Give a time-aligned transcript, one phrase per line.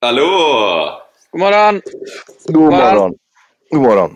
[0.00, 1.02] Hallå!
[1.30, 1.80] God morgon!
[2.46, 3.14] God morgon.
[3.70, 4.14] God morgon.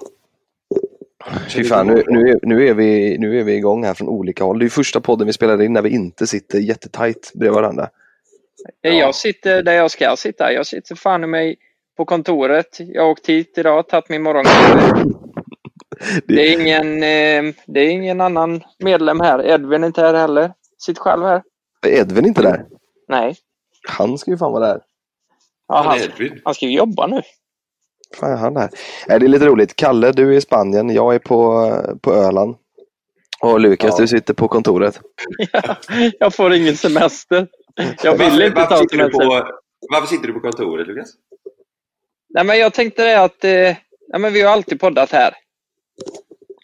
[1.48, 4.44] Fy fan, nu, nu, är, nu, är vi, nu är vi igång här från olika
[4.44, 4.58] håll.
[4.58, 7.88] Det är första podden vi spelar in när vi inte sitter jättetajt bredvid varandra.
[8.80, 8.90] Ja.
[8.90, 10.52] Jag sitter där jag ska sitta.
[10.52, 11.56] Jag sitter fan i mig
[11.96, 12.78] på kontoret.
[12.78, 15.04] Jag har åkt hit idag, tagit min morgonkaffe.
[16.26, 19.46] Det är ingen, eh, det är ingen annan medlem här.
[19.46, 20.52] Edvin är inte här heller.
[20.78, 21.42] Sitter själv här.
[21.86, 22.64] Är Edvin inte där?
[23.08, 23.36] Nej.
[23.88, 24.80] Han ska ju fan vara där.
[25.72, 27.22] Ja, Han han, är ska ju jobba nu.
[28.20, 28.68] Fan är han där?
[29.08, 29.76] Nej, det är lite roligt.
[29.76, 30.90] Kalle, du är i Spanien.
[30.90, 31.70] Jag är på,
[32.02, 32.56] på Öland.
[33.40, 33.96] Och Lukas, Ja.
[34.02, 35.00] du sitter på kontoret.
[36.18, 37.48] jag får ingen semester.
[38.02, 39.40] Jag vill Varför, inte varför, ta sitter du semester.
[39.40, 39.46] på,
[39.92, 41.08] varför sitter du på kontoret, Lukas?
[42.34, 43.76] Nej, men jag tänkte det att eh,
[44.08, 45.34] ja, men vi har alltid poddat här.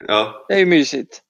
[0.07, 0.45] Ja.
[0.49, 1.21] Det är ju mysigt.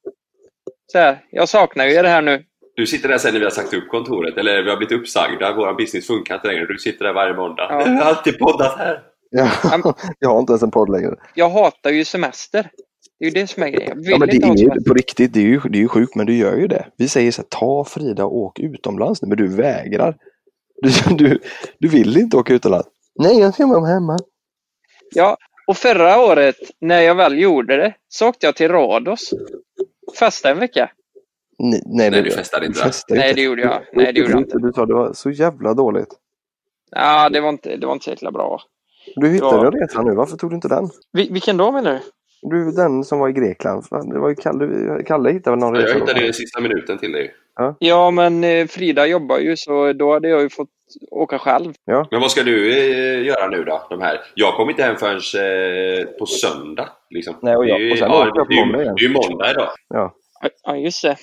[0.93, 2.45] Så här, jag saknar ju det här nu.
[2.79, 5.55] Du sitter där sen när vi har sagt upp kontoret, eller vi har blivit uppsagda.
[5.57, 6.67] Vår business funkar inte längre.
[6.67, 7.67] Du sitter där varje måndag.
[7.71, 7.81] Ja.
[7.87, 9.03] Jag har alltid poddat här.
[9.31, 9.51] Ja,
[10.19, 11.15] jag har inte ens en podd längre.
[11.35, 12.71] Jag hatar ju semester.
[13.19, 13.99] Det är ju det som är grejen.
[14.03, 16.27] Ja, men det är ju på riktigt, det är ju, det är ju sjukt, men
[16.27, 16.87] du gör ju det.
[16.97, 20.17] Vi säger så här, ta Frida och åk utomlands nu, men du vägrar.
[20.83, 21.41] Du, du,
[21.79, 22.89] du vill inte åka utomlands.
[23.19, 24.19] Nej, jag ska vara hemma.
[25.15, 29.31] Ja, och förra året när jag väl gjorde det så åkte jag till Rhodos.
[30.19, 30.91] Festa en vecka.
[31.59, 32.79] Nej, nej, Nej, du festade inte.
[32.79, 33.41] du festade Nej, inte.
[33.41, 33.81] det gjorde jag.
[33.93, 34.59] Nej, det gjorde jag inte.
[34.59, 36.09] Du sa det var så jävla dåligt.
[36.91, 38.61] Ja, det var inte, det var inte så jäkla bra.
[39.17, 39.67] Du hittade Ja.
[39.67, 40.89] en resa nu, varför tog du inte den?
[41.13, 41.99] Vi, vilken då menar du?
[42.43, 43.85] Du, den som var i Grekland.
[44.13, 45.95] Det var ju Kalle, Kalle hittade väl någon Jag resa?
[45.95, 46.01] då?
[46.01, 47.35] hittade den sista minuten till dig.
[47.79, 50.69] Ja, men eh, Frida jobbar ju så då hade jag ju fått
[51.11, 51.73] åka själv.
[52.11, 53.87] Men vad ska du eh, göra nu då?
[53.91, 54.21] De här?
[54.35, 56.89] Jag kommer inte hem förrän eh, på söndag.
[57.11, 57.35] Liksom.
[57.43, 58.85] Nej, och jag- Det är och sen ja, jag det är.
[58.95, 59.69] Det är ju måndag idag.
[59.89, 60.15] Ja.
[60.65, 61.17] Ja, just det.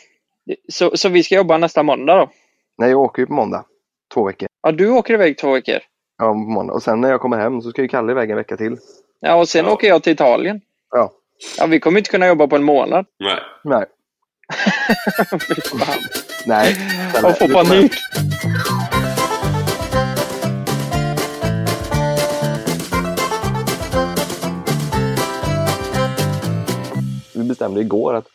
[0.69, 2.29] Så, så vi ska jobba nästa måndag då?
[2.77, 3.65] Nej, jag åker ju på måndag.
[4.13, 4.47] Två veckor.
[4.63, 5.79] Ja, du åker iväg två veckor.
[6.17, 6.73] Ja, på måndag.
[6.73, 8.77] Och sen när jag kommer hem så ska ju Kalle iväg en vecka till.
[9.19, 9.71] Ja, och sen Ja.
[9.73, 10.61] åker jag till Italien.
[10.91, 11.11] Ja.
[11.57, 13.05] Ja, vi kommer inte kunna jobba på en månad.
[13.19, 13.39] Nej.
[13.63, 13.85] Nej.
[16.47, 16.75] Nej.
[17.21, 17.91] Jag får panik.
[27.33, 28.27] Vi bestämde igår att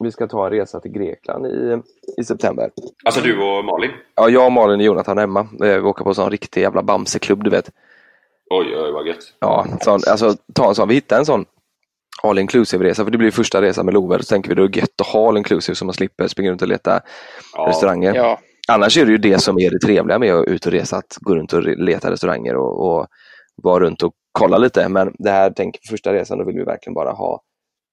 [0.00, 1.78] vi ska ta en resa till Grekland i,
[2.20, 2.70] i september.
[3.04, 3.90] Alltså du och Malin?
[4.14, 5.40] Ja, jag, Malin och Jonathan är hemma.
[5.40, 7.70] Eh, Vi åker på en sån riktig jävla Bamseklubb, du vet.
[8.50, 9.32] Oj, oj, vad gött.
[9.38, 10.88] Ja, sån, alltså ta en sån.
[10.88, 11.44] Vi hittar en sån
[12.22, 14.18] all inclusive resa, för det blir första resan med Love.
[14.22, 16.50] Så tänker vi då är det gött att ha all inclusive så man slipper springa
[16.50, 17.00] runt och leta
[17.56, 17.66] Ja.
[17.68, 18.14] restauranger.
[18.14, 20.96] Ja, Annars är det ju det som är det trevliga med att ut och resa,
[20.96, 23.06] att gå runt och leta restauranger och, och
[23.62, 24.88] vara runt och kolla lite.
[24.88, 27.42] Men det här, tänk första resan, då vill vi verkligen bara ha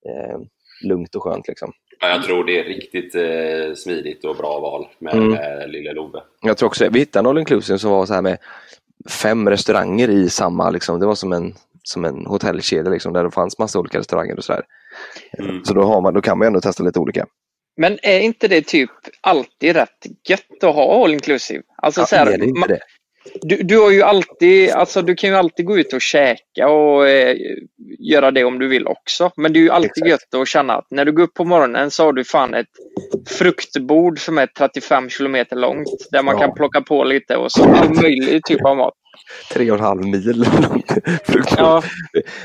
[0.09, 0.39] eh,
[0.87, 1.47] lugnt och skönt.
[1.47, 1.71] Liksom.
[1.99, 5.29] Ja, jag tror det är riktigt eh, smidigt och bra val med, Mm.
[5.29, 6.19] med lille Love.
[6.41, 6.89] Jag tror också.
[6.89, 8.37] Vi hittade en all inclusive som var så här med
[9.09, 11.53] fem restauranger i samma, liksom, det var som en,
[11.83, 14.63] som en hotellkedja liksom, där det fanns massa olika restauranger och sådär.
[15.39, 15.65] Mm.
[15.65, 17.25] Så då, har man, då kan man ändå testa lite olika.
[17.77, 18.91] men är inte det typ
[19.21, 21.63] alltid rätt gött att ha all inclusive?
[21.77, 22.79] Alltså, så Ja, här, är det inte ma- det?
[23.41, 27.07] Du, du har ju alltid, alltså du kan ju alltid gå ut och käka och
[27.09, 27.35] eh,
[27.99, 29.31] göra det om du vill också.
[29.37, 30.09] Men det är ju alltid Exakt.
[30.33, 32.67] gött att känna att när du går upp på morgonen så har du fan ett
[33.29, 35.87] fruktbord som är 35 kilometer långt.
[36.11, 36.41] Där man Ja.
[36.41, 38.93] kan plocka på lite och så all möjlig typ av mat.
[39.53, 40.91] Tre och en halv mil långt
[41.23, 41.57] fruktbord.
[41.59, 41.83] Ja,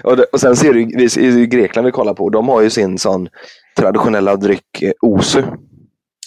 [0.05, 2.71] Och, det, och sen ser du, vi, i Grekland vi kollar på, de har ju
[2.71, 3.29] sin sån
[3.77, 5.43] traditionella dryck eh, osu.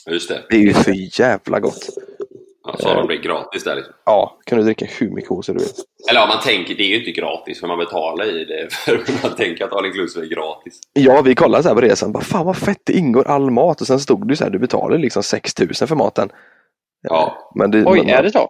[0.09, 0.41] Just det.
[0.49, 1.89] Det är ju för jävla gott.
[2.65, 3.93] Ja, så har de det gratis där liksom.
[4.05, 5.69] Ja, kan du dricka hur mycket osu du vill.
[6.09, 8.73] Eller ja, man tänker, det är ju inte gratis för man betalar i det.
[8.73, 10.79] För man tänker att all inclusive är gratis.
[10.93, 13.81] Ja, vi kollade så här på resan, bara, fan vad fett, det ingår all mat
[13.81, 16.29] och sen stod det så här, du betalar liksom 6000 för maten.
[17.01, 17.51] Ja.
[17.55, 18.49] Men det, oj, men, är det så?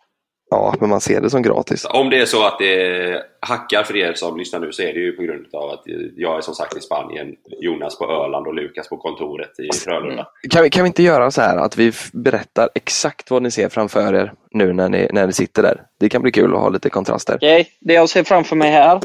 [0.49, 1.85] Ja, men man ser det som gratis.
[1.89, 4.99] Om det är så att det hackar för er som lyssnar nu så är det
[4.99, 5.83] ju på grund av att
[6.15, 10.27] jag är som sagt i Spanien, Jonas på Öland och Lukas på kontoret i Frölunda.
[10.49, 13.69] Kan vi, kan vi inte göra så här att vi berättar exakt vad ni ser
[13.69, 15.81] framför er nu när ni, när ni sitter där?
[15.99, 17.35] Det kan bli kul att ha lite kontraster.
[17.35, 19.01] Okej, det jag ser framför mig här.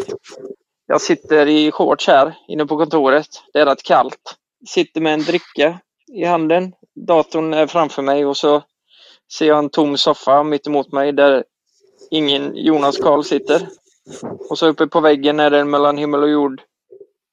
[0.87, 3.26] Jag sitter i shorts här inne på kontoret.
[3.52, 4.37] Det är rätt kallt.
[4.69, 5.78] Sitter med en dricka
[6.12, 6.72] i handen.
[7.06, 8.62] Datorn är framför mig och så
[9.38, 11.44] ser jag en tom soffa mitt emot mig där
[12.10, 13.68] ingen Jonas Karl sitter.
[14.50, 16.62] Och så uppe på väggen är det en mellan himmel och jord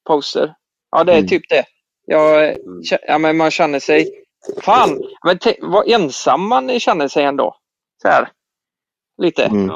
[0.06, 0.54] poster.
[0.90, 1.28] Ja, det är Mm.
[1.28, 1.64] typ det.
[2.06, 2.56] Jag,
[2.90, 4.10] kä- ja, men man känner sig...
[4.62, 7.56] Fan, men te- vad ensam man känner sig ändå.
[8.02, 8.28] Så här.
[9.22, 9.44] Lite.
[9.44, 9.70] Mm.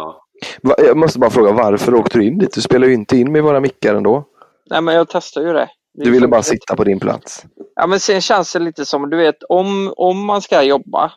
[0.79, 2.55] Jag måste bara fråga, varför åkte du in dit?
[2.55, 4.25] Du spelar ju inte in med våra mickar ändå.
[4.71, 5.69] Nej, men jag testar ju det.
[5.95, 7.45] Det Du ville bara sitta på din plats.
[7.75, 11.13] Ja, men sen känns det lite som, du vet, om, om man ska jobba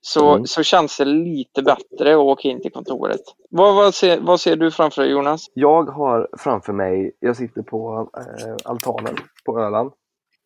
[0.00, 0.46] så, Mm.
[0.46, 3.20] så känns det lite bättre att åka in till kontoret.
[3.50, 5.46] Vad, vad, ser, vad ser du framför dig Jonas?
[5.54, 9.92] Jag har framför mig, jag sitter på eh, altanen på Öland.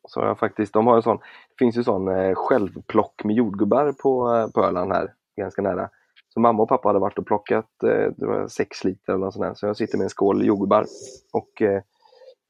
[0.09, 3.37] Så har jag faktiskt, de har en sån, det finns ju sån eh, självplock med
[3.37, 5.89] jordgubbar på, eh, på Öland här, ganska nära.
[6.35, 9.35] Så mamma och pappa hade varit och plockat eh, det var sex liter eller något
[9.35, 9.55] sånt där.
[9.55, 10.87] Så jag sitter med en skål jordgubbar
[11.33, 11.83] och eh,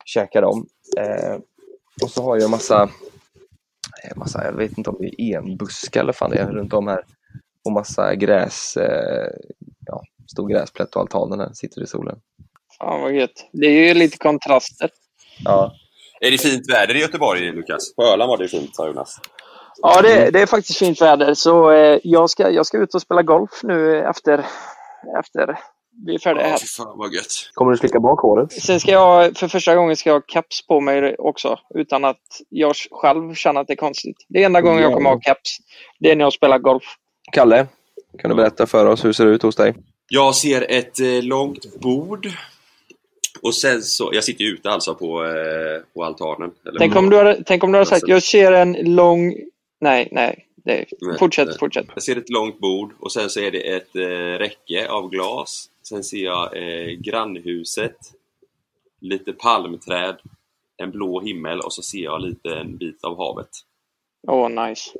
[0.04, 0.66] käkar dem.
[0.98, 1.36] Eh,
[2.02, 2.88] och så har jag en massa,
[4.16, 7.04] massa, jag vet inte om det är enbuskar eller fan det är runt om här.
[7.64, 9.30] Och massa gräs, eh,
[9.86, 10.02] ja,
[10.32, 12.18] stor gräsplätt och altanen här, sitter i solen.
[12.78, 13.48] Fan vad gött.
[13.52, 14.90] Det är ju lite kontraster.
[15.44, 15.74] Ja,
[16.20, 17.94] Är det fint väder i Göteborg, Lukas?
[17.94, 19.20] På Öland var det fint, sa Jonas.
[19.82, 21.34] Ja, det, det är faktiskt fint väder.
[21.34, 24.46] Så eh, jag, ska, jag ska ut och spela golf nu efter,
[25.18, 25.58] efter
[26.06, 26.58] vi är färdiga Ja, här.
[26.58, 27.50] fy fan vad gött.
[27.54, 28.52] Kommer du slicka bak håret?
[28.52, 31.58] Sen ska jag, för första gången ska jag ha caps på mig också.
[31.74, 34.16] Utan att jag själv känner att det är konstigt.
[34.28, 35.58] Det är enda gången jag kommer ha caps.
[35.98, 36.84] Det är när jag spelar golf.
[37.32, 37.66] Kalle,
[38.18, 39.74] kan du berätta för oss hur det ser ut hos dig?
[40.08, 42.28] Jag ser ett eh, långt bord.
[43.42, 46.50] Och sen så, jag sitter ju ute alltså på, eh, på altanen.
[46.68, 49.34] Eller Tänk om du hade, tänk om du hade sagt, jag ser en lång...
[49.80, 50.46] Nej, nej.
[50.64, 51.56] Det, Nej, fortsätt, nej.
[51.58, 51.86] fortsätt.
[51.94, 55.68] Jag ser ett långt bord och sen så är det ett eh, räcke av glas.
[55.82, 57.96] Sen ser jag eh, grannhuset,
[59.00, 60.16] lite palmträd,
[60.76, 63.48] en blå himmel och så ser jag lite en bit av havet.
[64.28, 64.90] Åh, nice.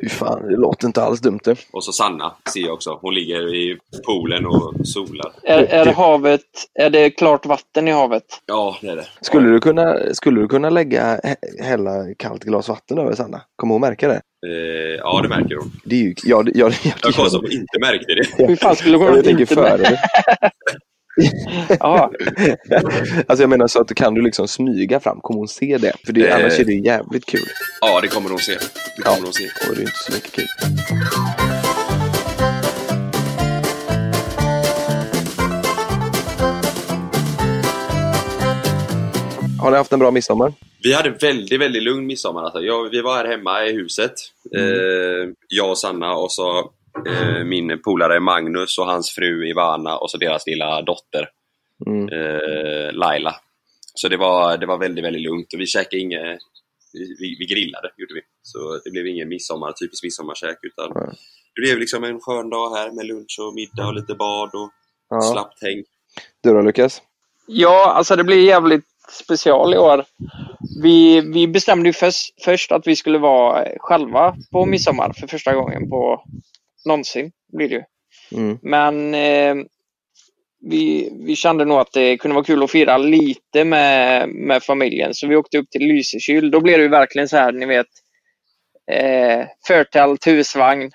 [0.00, 1.56] Fy fan, det låter inte alls dumt det.
[1.72, 2.98] Och så Sanna ser jag också.
[3.02, 5.32] Hon ligger i poolen och solar.
[5.42, 6.40] Är, är havet...
[6.74, 8.24] Är det klart vatten i havet?
[8.46, 9.06] Ja, det är det.
[9.20, 13.42] Skulle du kunna, skulle du kunna lägga, hä- hälla kallt glas vatten över Sanna?
[13.56, 14.22] Kommer hon märka det?
[14.46, 15.72] Eh, ja, det märker hon.
[15.84, 18.46] Det är ju, ja, det, ja, det, Jag jag, att hon inte märkte det.
[18.46, 19.98] Hur fan skulle hon jag tänker inte före.
[21.80, 22.12] Ja,
[23.26, 25.92] Alltså jag menar så att kan du liksom smyga fram, kommer hon se det?
[26.06, 26.36] För det, Eh.
[26.36, 27.46] annars är det jävligt kul.
[27.80, 28.52] Ja, det kommer hon se.
[28.96, 29.44] Det kommer hon se.
[29.44, 30.46] Och det är inte så mycket kul.
[39.60, 40.52] Har ni haft en bra midsommar?
[40.82, 42.42] Vi hade väldigt, väldigt lugn midsommar.
[42.44, 42.60] Alltså.
[42.60, 44.12] Jag, vi var här hemma i huset.
[44.56, 46.58] Eh, jag och Sanna och så
[47.08, 51.28] eh, min polare Magnus och hans fru Ivana och så deras lilla dotter
[51.86, 52.08] Mm.
[52.08, 53.34] eh, Laila.
[53.94, 56.38] Så det var, det var väldigt, väldigt lugnt och vi käkade inget...
[56.92, 58.20] Vi, vi grillade, gjorde vi.
[58.42, 61.10] Så det blev ingen midsommar, typisk midsommarkäk utan Mm.
[61.54, 64.70] det blev liksom en skön dag här med lunch och middag och lite bad och
[65.10, 65.20] Ja.
[65.20, 65.82] slappt häng.
[66.42, 67.02] Du då Lukas?
[67.46, 70.04] ja alltså det blir jävligt special i år.
[70.82, 75.54] Vi, vi bestämde ju först, först att vi skulle vara själva på midsommar för första
[75.54, 76.24] gången på
[76.84, 77.32] någonsin.
[77.52, 77.82] Blir det ju.
[78.32, 78.58] Mm.
[78.62, 79.64] Men eh,
[80.60, 85.14] vi, vi kände nog att det kunde vara kul att fira lite med, med familjen.
[85.14, 86.50] Så vi åkte upp till Lysekil.
[86.50, 87.86] Då blev det ju verkligen så här, ni vet,
[88.92, 90.90] eh, förtält, husvagn.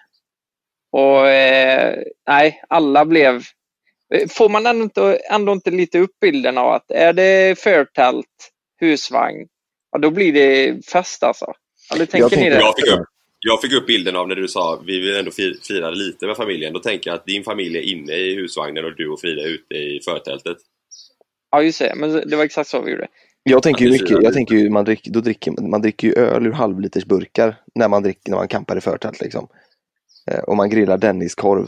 [0.92, 1.98] Och eh,
[2.28, 3.42] nej, alla blev...
[4.30, 9.48] Får man ändå inte, ändå inte lite upp bilden av att är det förtält, husvagn,
[9.92, 11.54] ja, då blir det fest alltså.
[11.94, 12.56] Eller tänker Jag ni det?
[12.60, 13.06] Jag fick, upp,
[13.40, 16.36] jag fick upp bilden av när du sa vi vill ändå fi- fira lite med
[16.38, 16.74] familjen.
[16.74, 19.48] Då tänker jag att din familj är inne i husvagnen och du och Frida är
[19.48, 20.58] ute i förtältet.
[21.52, 21.94] Ja, just det.
[21.96, 23.08] Men det var exakt så vi gjorde.
[23.44, 26.48] Jag tänker ju mycket, jag tänker ju, man dricker, då dricker, man dricker ju öl
[26.48, 29.48] ur halvlitersburkar när man dricker, när man campar i förtält liksom.
[30.32, 31.68] Eh, Och man grillar Denniskorv.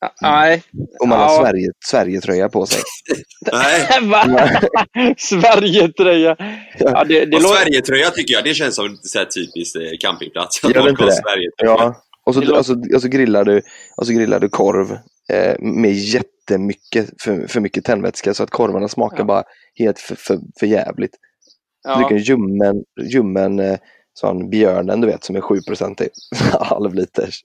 [0.00, 0.62] Ja, Nej.
[1.00, 1.26] Och man Ja.
[1.26, 2.82] har Sverige, Sverige-tröja på sig.
[3.52, 5.14] Nej?
[5.18, 6.36] Sverigetröja.
[6.78, 7.54] Ja, det, det låter...
[7.56, 10.62] Sverigetröja tycker jag, det känns som så här typiskt eh, campingplats.
[10.64, 11.22] Gör det inte det?
[11.56, 11.94] Ja.
[12.26, 13.62] Och så, och, så, och, så grillar du,
[13.96, 14.92] och så grillar du korv
[15.32, 19.24] eh, med jättemycket, för, för mycket tändvätska så att korvarna smakar Ja.
[19.24, 19.42] bara
[19.78, 21.12] helt för, för, för jävligt.
[21.84, 21.96] Du Ja.
[21.96, 23.78] dricker en ljummen, ljummen eh,
[24.14, 26.08] sån björnen du vet som är 7 i
[26.60, 27.40] halvliters.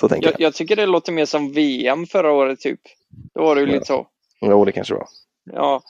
[0.00, 0.40] Så tänker Jag, jag.
[0.46, 2.80] jag tycker det låter mer som VM förra året typ.
[3.34, 3.72] Då var det ju Ja.
[3.72, 4.06] lite så.
[4.40, 5.06] Jo, det kanske var.
[5.52, 5.82] Ja.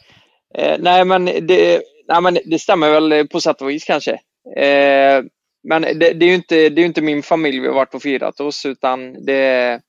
[0.54, 4.12] Eh, nej, men det, nej, men det stämmer väl på sätt och vis kanske.
[4.56, 5.22] Eh,
[5.62, 8.02] men det, det, är ju inte, det är inte min familj vi har varit och
[8.02, 9.80] firat hos, utan det, är-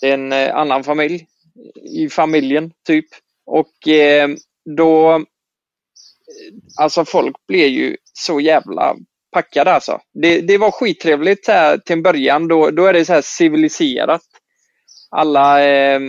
[0.00, 1.26] det är en eh, annan familj
[1.98, 3.06] i familjen, typ.
[3.46, 4.28] Och eh,
[4.76, 5.24] då...
[6.80, 8.96] Alltså folk blev ju så jävla
[9.34, 10.00] packade alltså.
[10.22, 12.48] Det, det var skittrevligt här till en början.
[12.48, 14.22] Då, då är det så här civiliserat.
[15.10, 16.00] Alla, eh,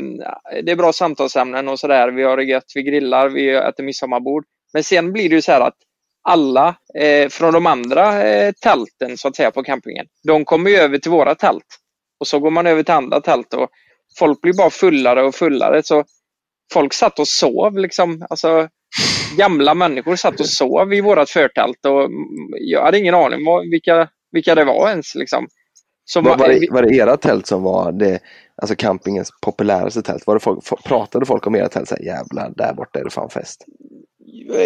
[0.64, 2.12] det är bra samtalsämnen och sådär.
[2.12, 4.46] Vi har det gött, vi grillar, vi äter midsommarbord.
[4.74, 5.78] Men sen blir det ju så här att
[6.28, 10.78] alla eh, från de andra eh, tälten så att säga på campingen, de kommer ju
[10.78, 11.80] över till våra tält.
[12.20, 13.70] Och så går man över till andra tält och
[14.20, 15.84] folk blir bara fullare och fullare.
[15.84, 16.04] Så
[16.74, 18.26] folk satt och sov liksom.
[18.30, 18.68] Alltså,
[19.38, 22.26] gamla människor satt och sov i vårat förtält och mm,
[22.60, 25.16] jag hade ingen aning vad, vilka, vilka det var ens.
[25.16, 25.48] Liksom.
[26.06, 28.20] Som Var, var, det, var det era tält som var det,
[28.62, 30.28] alltså campingens populäraste tält?
[30.28, 31.90] Var det folk, pratade folk om era tält?
[31.90, 33.66] Så här, Jävlar, där borta är det fan fest.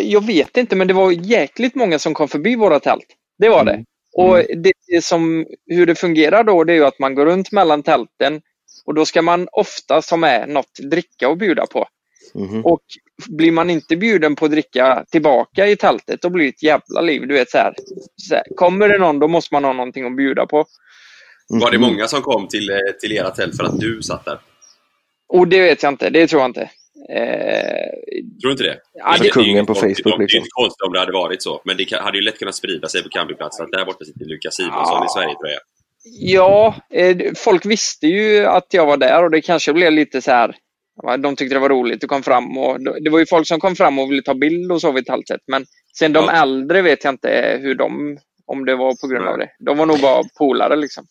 [0.04, 3.06] Jag vet inte, men det var jäkligt många som kom förbi våra tält.
[3.38, 3.74] Det var det.
[3.74, 3.86] Mm.
[4.18, 7.84] Och det, det som, hur det fungerar då, det är att man går runt mellan
[7.84, 8.42] tälten
[8.86, 11.88] och då ska man oftast ha med något dricka att bjuda på.
[12.36, 12.66] Mhm.
[12.66, 12.82] Och
[13.28, 17.02] blir man inte bjuden på att dricka tillbaka i tältet, då blir det ett jävla
[17.02, 17.28] liv.
[17.28, 17.74] Du vet så här,
[18.16, 20.66] så här, Kommer det någon, då måste man ha någonting att bjuda på.
[21.50, 24.40] Var det många som kom till, eh, till era tält för att du satt där?
[25.30, 26.70] Och det vet jag inte, det tror jag inte.
[27.10, 27.90] Eh,
[28.42, 28.78] Tror du inte det?
[28.94, 30.38] Ja, det- är Kungen på konstigt- Facebook, Det är liksom.
[30.38, 31.62] inte konstigt om det hade varit så.
[31.66, 34.56] Men det hade ju lätt kunnat sprida sig på campingplatsen att där borta sitter Lukas
[34.56, 35.06] Simonsson Ja.
[35.06, 35.60] i Sverigetröja.
[36.20, 40.32] Ja, eh, folk visste ju att jag var där och det kanske blev lite så
[40.32, 40.56] här.
[41.20, 43.76] De tyckte det var roligt att kom fram och det var ju folk som kom
[43.76, 45.42] fram och ville ta bild och så vid tältet.
[45.48, 45.66] Men
[46.00, 46.32] sen de Ja.
[46.42, 49.50] äldre vet jag inte hur de, om det var på grund av det.
[49.60, 51.06] De var nog bara polare liksom.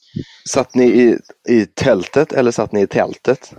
[0.49, 1.19] Satt ni i,
[1.49, 3.53] i tältet eller satt ni i tältet?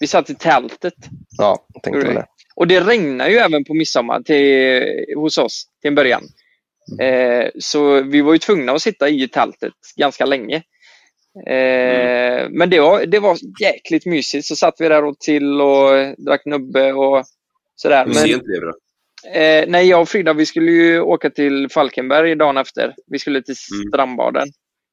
[0.00, 0.94] Vi satt i tältet
[1.38, 2.26] Ja, jag tänkte det.
[2.56, 6.22] och det regnade ju även på midsommar till, hos oss till en början.
[7.00, 10.62] Eh, så vi var ju tvungna att sitta i tältet ganska länge.
[11.46, 14.46] Eh, Men det var, det var jäkligt mysigt.
[14.46, 17.24] Så satt vi där och till och drack nubbe och
[17.76, 18.04] sådär.
[18.06, 18.72] Hur Men, sent blev det
[19.40, 22.94] eh, nej, jag och Frida vi skulle ju åka till Falkenberg dagen efter.
[23.06, 23.88] Vi skulle till Mm.
[23.88, 24.48] strandbaden.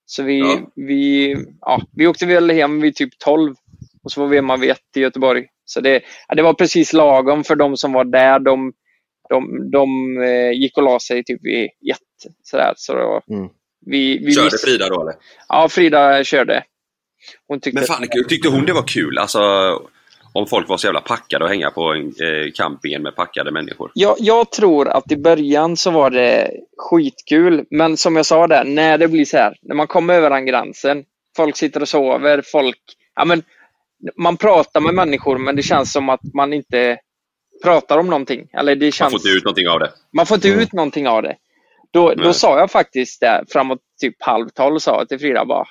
[0.05, 0.59] Så vi, Ja.
[0.75, 3.55] vi, ja, vi åkte väl hem vid typ 12
[4.03, 5.45] och så var vi hemma vid ett i Göteborg.
[5.65, 8.39] Så det, ja, det var precis lagom för de som var där.
[8.39, 8.73] De,
[9.29, 12.33] de, de eh, gick och la sig typ vid ett.
[12.43, 12.73] Sådär.
[12.77, 13.49] Så Mm.
[13.85, 15.13] Vi, vi Körde Frida då eller?
[15.49, 16.63] Ja, Frida körde.
[17.47, 17.79] Hon tyckte...
[17.79, 19.17] Men fan, tyckte hon det var kul?
[19.17, 19.39] Alltså,
[20.33, 23.91] om folk var så jävla packade och hänga på en, eh, campingen med packade människor.
[23.93, 27.65] jag, jag tror att i början så var det skitkul.
[27.69, 30.45] Men som jag sa där, när det blir så här, när man kommer över den
[30.45, 31.03] gränsen.
[31.35, 32.77] Folk sitter och sover, folk...
[33.15, 33.43] Ja, men,
[34.17, 36.97] man pratar med människor men det känns som att man inte
[37.63, 38.47] pratar om någonting.
[38.53, 39.91] Eller det Man känns, får inte ut någonting av det.
[40.13, 40.59] man får inte Mm.
[40.59, 41.35] ut någonting av det.
[41.93, 45.67] Då, då sa jag faktiskt det framåt typ halv tolv sa jag till Frida bara,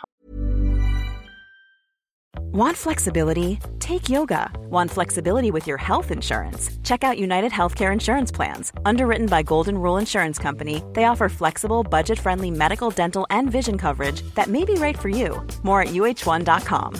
[2.52, 3.58] Want flexibility?
[3.78, 4.50] Take yoga.
[4.70, 6.70] Want flexibility with your health insurance?
[6.82, 8.72] Check out United Healthcare Insurance Plans.
[8.84, 13.78] Underwritten by Golden Rule Insurance Company, they offer flexible, budget friendly medical, dental, and vision
[13.78, 15.46] coverage that may be right for you.
[15.62, 16.94] More at uh1.com.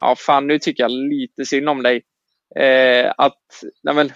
[0.00, 2.02] ja fan nu tycker jag lite synd om dig.
[2.56, 4.10] Eh, att, nej men,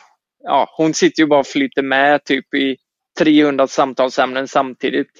[0.44, 2.76] ja, hon sitter ju bara och flyter med typ i
[3.18, 5.10] 300 samtalsämnen samtidigt.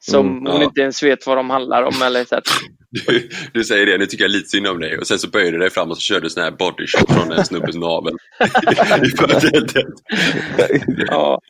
[0.00, 0.64] Som Mm, hon ja.
[0.64, 1.94] inte ens vet vad de handlar om.
[2.04, 2.44] Eller så att,
[3.06, 4.98] Du, du säger det, nu tycker jag lite synd om dig.
[4.98, 7.32] Och sen så böjer du dig fram och så kör du sån här bodyshot från
[7.32, 8.14] en snubbes navel.
[11.08, 11.40] Ja,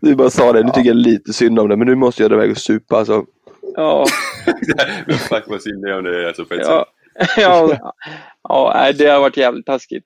[0.00, 2.30] Du bara sa det, nu tycker jag lite synd om det, men nu måste jag
[2.30, 2.96] dra iväg och supa.
[2.96, 3.24] Alltså.
[3.76, 4.06] ja,
[5.06, 6.58] Men fuck vad synd det är om det är så fett.
[6.60, 6.86] ja,
[7.36, 7.78] ja,
[8.48, 10.04] ja, det har varit jävligt taskigt.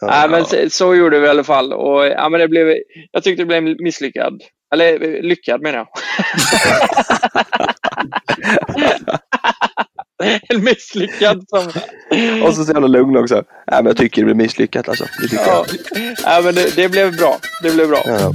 [0.00, 0.06] Ja.
[0.06, 1.72] Nej, men så, så gjorde vi i alla fall.
[1.72, 2.74] Och, ja, men det blev,
[3.12, 4.42] jag tyckte det blev misslyckad.
[4.74, 5.88] Eller lyckad menar jag.
[10.48, 11.66] en misslyckad som...
[12.42, 13.34] Och så så jävla lugn också.
[13.34, 13.44] Nej,
[13.82, 15.04] men jag tycker det blir misslyckat alltså.
[15.22, 15.64] Det tycker Ja,
[15.94, 16.14] jag.
[16.24, 17.38] ja men det, det blev bra.
[17.62, 18.02] Det blev bra.
[18.06, 18.32] Ja.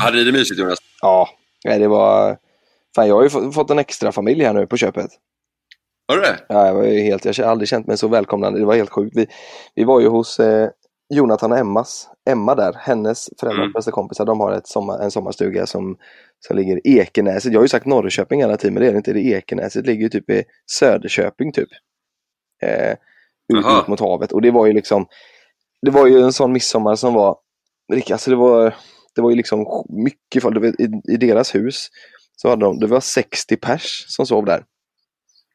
[0.00, 0.78] Hade ni det mysigt Jonas?
[1.02, 1.28] ja,
[1.64, 2.36] nej, det var...
[2.96, 5.10] Fan, jag har ju fått en extra familj här nu på köpet.
[6.08, 6.38] Har du det?
[6.48, 8.58] Ja, jag, var ju helt, jag har aldrig känt mig så välkomnande.
[8.58, 9.16] Det var helt sjukt.
[9.16, 9.26] Vi,
[9.74, 10.70] vi var ju hos eh,
[11.14, 13.72] Jonathan och Emmas, Emma där, hennes föräldrars Mm.
[13.72, 14.24] bästa kompisar.
[14.24, 15.96] De har ett sommar, en sommarstuga som,
[16.46, 17.52] som ligger i Ekenäset.
[17.52, 19.12] Jag har ju sagt Norrköping hela tiden, men det är det inte.
[19.12, 19.84] Det Ekenäset.
[19.84, 21.68] Det ligger ju typ i Söderköping typ.
[22.62, 22.92] Eh,
[23.58, 24.32] ut, ut mot havet.
[24.32, 25.06] Och det var ju liksom,
[25.82, 27.36] det var ju en sån midsommar som var,
[28.10, 28.74] alltså det var,
[29.14, 30.64] det var ju liksom mycket folk.
[30.80, 31.88] I, I deras hus
[32.42, 34.64] så hade de, det var 60 pers som sov där.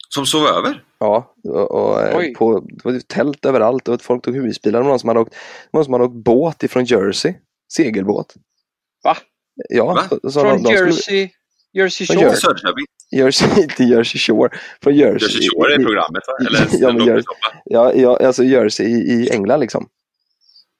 [0.10, 0.84] Som sov över?
[1.00, 4.80] Ja, och, och eh, på, det var ju tält överallt och folk tog husbilar.
[4.80, 5.36] Det var någon som hade åkt,
[5.74, 7.34] någon som hade åkt båt ifrån Jersey,
[7.74, 8.34] segelbåt.
[9.04, 9.18] Va?
[9.70, 10.04] Ja, Va?
[10.10, 11.30] så, så Från de, de skulle- Jersey,
[11.74, 12.30] Jersey Från Shore.
[12.30, 12.86] Jersey.
[13.12, 14.50] Jersey, inte Jersey Shore.
[14.84, 15.28] Från Jersey.
[15.28, 16.48] Jersey Shore är programmet va?
[16.48, 17.24] Eller Ja, men en Jersey.
[17.66, 19.88] Ja, ja, alltså Jersey i, i England liksom.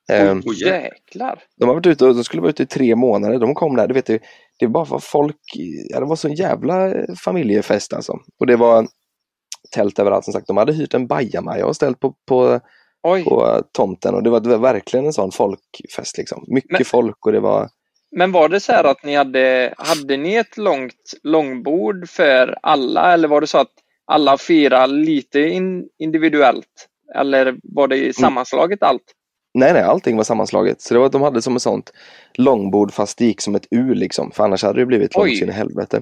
[0.10, 0.16] Oj,
[0.64, 0.82] jävlar.
[0.82, 1.44] Jäklar.
[1.60, 3.40] de har varit ute och de skulle vara ute i tre månader.
[3.40, 4.22] De kom där, du vet, det,
[4.60, 5.38] det bara var folk,
[5.90, 6.94] ja, det var så en jävla
[7.24, 8.14] familjefest alltså.
[8.40, 8.88] Och det var
[9.72, 10.48] tält överallt som sagt.
[10.48, 12.60] De hade hyrt en bajamaja och ställt på, på
[13.04, 13.24] Oj.
[13.24, 16.44] på tomten och det var, det var verkligen en sån folkfest liksom.
[16.48, 17.70] Mycket Men- folk och det var
[18.12, 23.14] Men var det så här att ni hade, hade ni ett långt långbord för alla
[23.14, 23.72] eller var det så att
[24.06, 28.00] alla firade lite in, individuellt Eller var Mm.
[28.06, 29.02] det sammanslaget allt?
[29.58, 30.82] Nej, nej, allting var sammanslaget.
[30.82, 31.92] Så det var, de hade som ett sånt
[32.34, 34.32] långbord fast det gick som ett U liksom.
[34.32, 36.02] För annars hade det blivit långt in i helvete.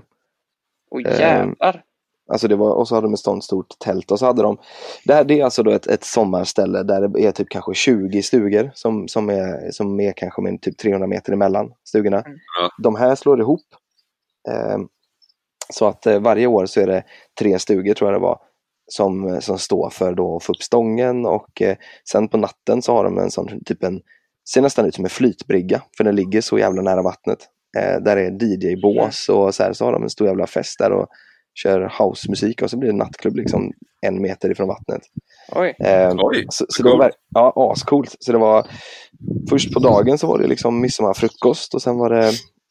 [0.91, 1.83] Oj Ehm, jävlar.
[2.31, 4.57] Alltså det var, och så hade de ett sånt stort tält och så hade de,
[5.05, 8.23] det, här, det är alltså då ett, ett sommarställe där det är typ kanske 20
[8.23, 12.23] stugor som, som, är, som är kanske med typ 300 meter emellan stugorna.
[12.25, 12.69] Ja.
[12.83, 13.65] De här slår ihop.
[14.49, 14.77] Eh,
[15.73, 17.03] så att eh, varje år så är det
[17.39, 18.39] tre stugor tror jag det var
[18.87, 21.75] som, som står för då att få upp stången och eh,
[22.11, 24.01] sen på natten så har de en sån typ en,
[24.49, 27.39] ser nästan ut som en flytbrygga för den ligger så jävla nära vattnet.
[27.77, 30.91] Eh, där är DJ-bås och så här så har de en stor jävla fest där
[30.91, 31.07] och
[31.63, 33.71] kör housemusik och så blir det nattklubb liksom
[34.01, 35.01] en meter ifrån vattnet.
[35.51, 35.75] Oj.
[35.79, 38.15] Eh, Oj, så, så det var ja, ascoolt.
[38.19, 38.67] Så det var
[39.49, 42.27] först på dagen så var det liksom midsommarfrukost och sen var det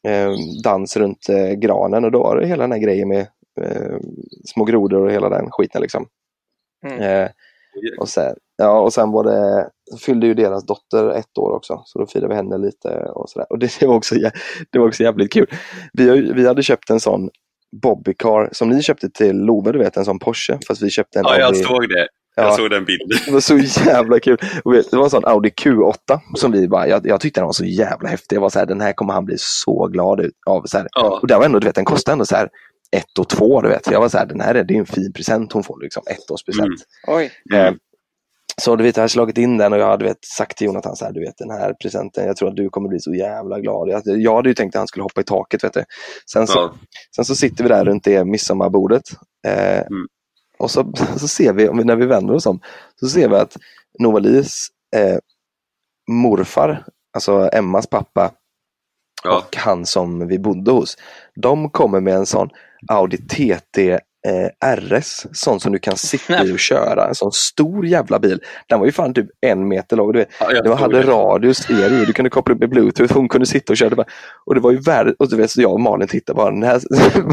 [0.07, 0.31] eh,
[0.63, 3.27] dans runt eh, granen och då var det hela den här grejen med
[3.61, 3.97] eh,
[4.45, 6.05] små grodor och hela den skiten liksom.
[6.87, 7.01] Mm.
[7.01, 7.29] Eh,
[7.99, 9.69] och, sen, ja, och sen var det,
[10.05, 13.47] fyllde ju deras dotter ett år också, så då firade vi henne lite och sådär.
[13.49, 14.15] Och det, det, var också,
[14.71, 15.47] det var också jävligt kul.
[15.93, 17.29] Vi, vi hade köpt en sån
[17.81, 21.25] Bobbycar som ni köpte till Love, du vet en sån Porsche, fast vi köpte en
[21.27, 22.07] Ja, jag Audi- såg det.
[22.35, 22.43] Ja.
[22.43, 23.07] Jag såg den bilden.
[23.25, 23.57] det var så
[23.89, 24.37] jävla kul.
[24.63, 27.65] Det var en sån Audi Q8 som vi bara, jag, jag tyckte den var så
[27.65, 28.35] jävla häftig.
[28.35, 30.63] Jag var så här, den här kommer han bli så glad ut av.
[30.65, 30.87] Så här.
[30.91, 31.19] Ja.
[31.21, 32.49] Och där var ändå, du vet, den kostade ändå så här
[32.93, 33.87] ett och två, du vet.
[33.91, 36.03] Jag var så här, den här är, det är en fin present hon får, liksom.
[36.07, 36.67] Ettårspresent.
[37.07, 37.17] Mm.
[37.17, 37.31] Oj.
[37.57, 37.73] Eh,
[38.61, 40.95] så du vet, jag hade slagit in den och jag hade vet, sagt till Jonathan
[40.95, 43.59] så här, du vet den här presenten, jag tror att du kommer bli så jävla
[43.59, 43.89] glad.
[43.89, 45.63] Jag, jag hade ju tänkt att han skulle hoppa i taket.
[45.63, 45.83] Vet du.
[46.31, 46.73] Sen, så, Ja.
[47.15, 49.03] sen så sitter vi där runt det midsommarbordet.
[49.47, 50.07] Eh, Mm.
[50.57, 52.59] Och så, så ser vi- när vi vänder oss om,
[52.99, 53.57] så ser vi att
[53.99, 55.17] Novalis eh,
[56.11, 58.31] morfar, alltså Emmas pappa,
[59.23, 59.37] Ja.
[59.37, 60.97] och han som vi bodde hos,
[61.35, 62.49] de kommer med en sån
[62.87, 63.91] Audi TT
[64.27, 67.07] eh, RS, sån som du kan sitta i och köra.
[67.07, 68.39] En sån stor jävla bil.
[68.69, 70.11] Den var ju fan typ en meter lång.
[70.13, 71.07] Du vet, Ja, jag såg hade det.
[71.11, 74.05] radio, stereo, du kunde koppla upp med bluetooth, hon kunde sitta och köra.
[74.45, 76.63] Och det var ju värdet, och du vet, så jag och Malin tittade bara, den
[76.63, 76.81] här,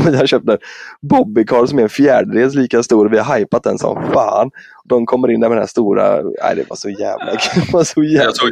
[0.10, 0.58] vi har köpt en
[1.02, 4.50] Bobbycar som är en fjärdedels lika stor vi har hypat den som fan.
[4.84, 7.62] De kommer in där med den här stora, nej det var så jävla kul.
[7.72, 8.04] Jag såg,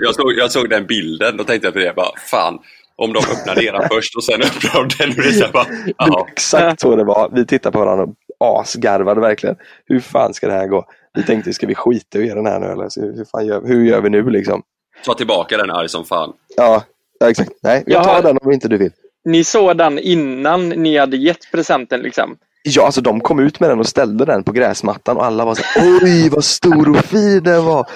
[0.02, 1.92] jag, såg, jag såg den bilden och tänkte på det.
[1.96, 2.58] Bara, fan,
[2.98, 5.08] om de öppnar eran först och sen öppnar de den.
[5.11, 7.30] Och det bara, exakt så det var.
[7.32, 8.06] Vi tittade på varandra
[8.38, 9.56] och asgarvade verkligen.
[9.84, 10.84] Hur fan ska det här gå?
[11.14, 12.88] Vi tänkte, ska vi skita i den här nu eller?
[12.88, 14.62] Så hur, fan gör, hur gör vi nu liksom?
[15.04, 16.32] Ta tillbaka den arg som fan.
[16.56, 16.84] Ja,
[17.20, 17.50] ja exakt.
[17.62, 18.22] Nej, jag tar Jaha.
[18.22, 18.92] den om inte du vill.
[19.24, 22.37] Ni såg den innan ni hade gett presenten liksom?
[22.62, 25.55] Ja, alltså de kom ut med den och ställde den på gräsmattan och alla var
[25.55, 27.87] så här, oj vad stor och fin den var.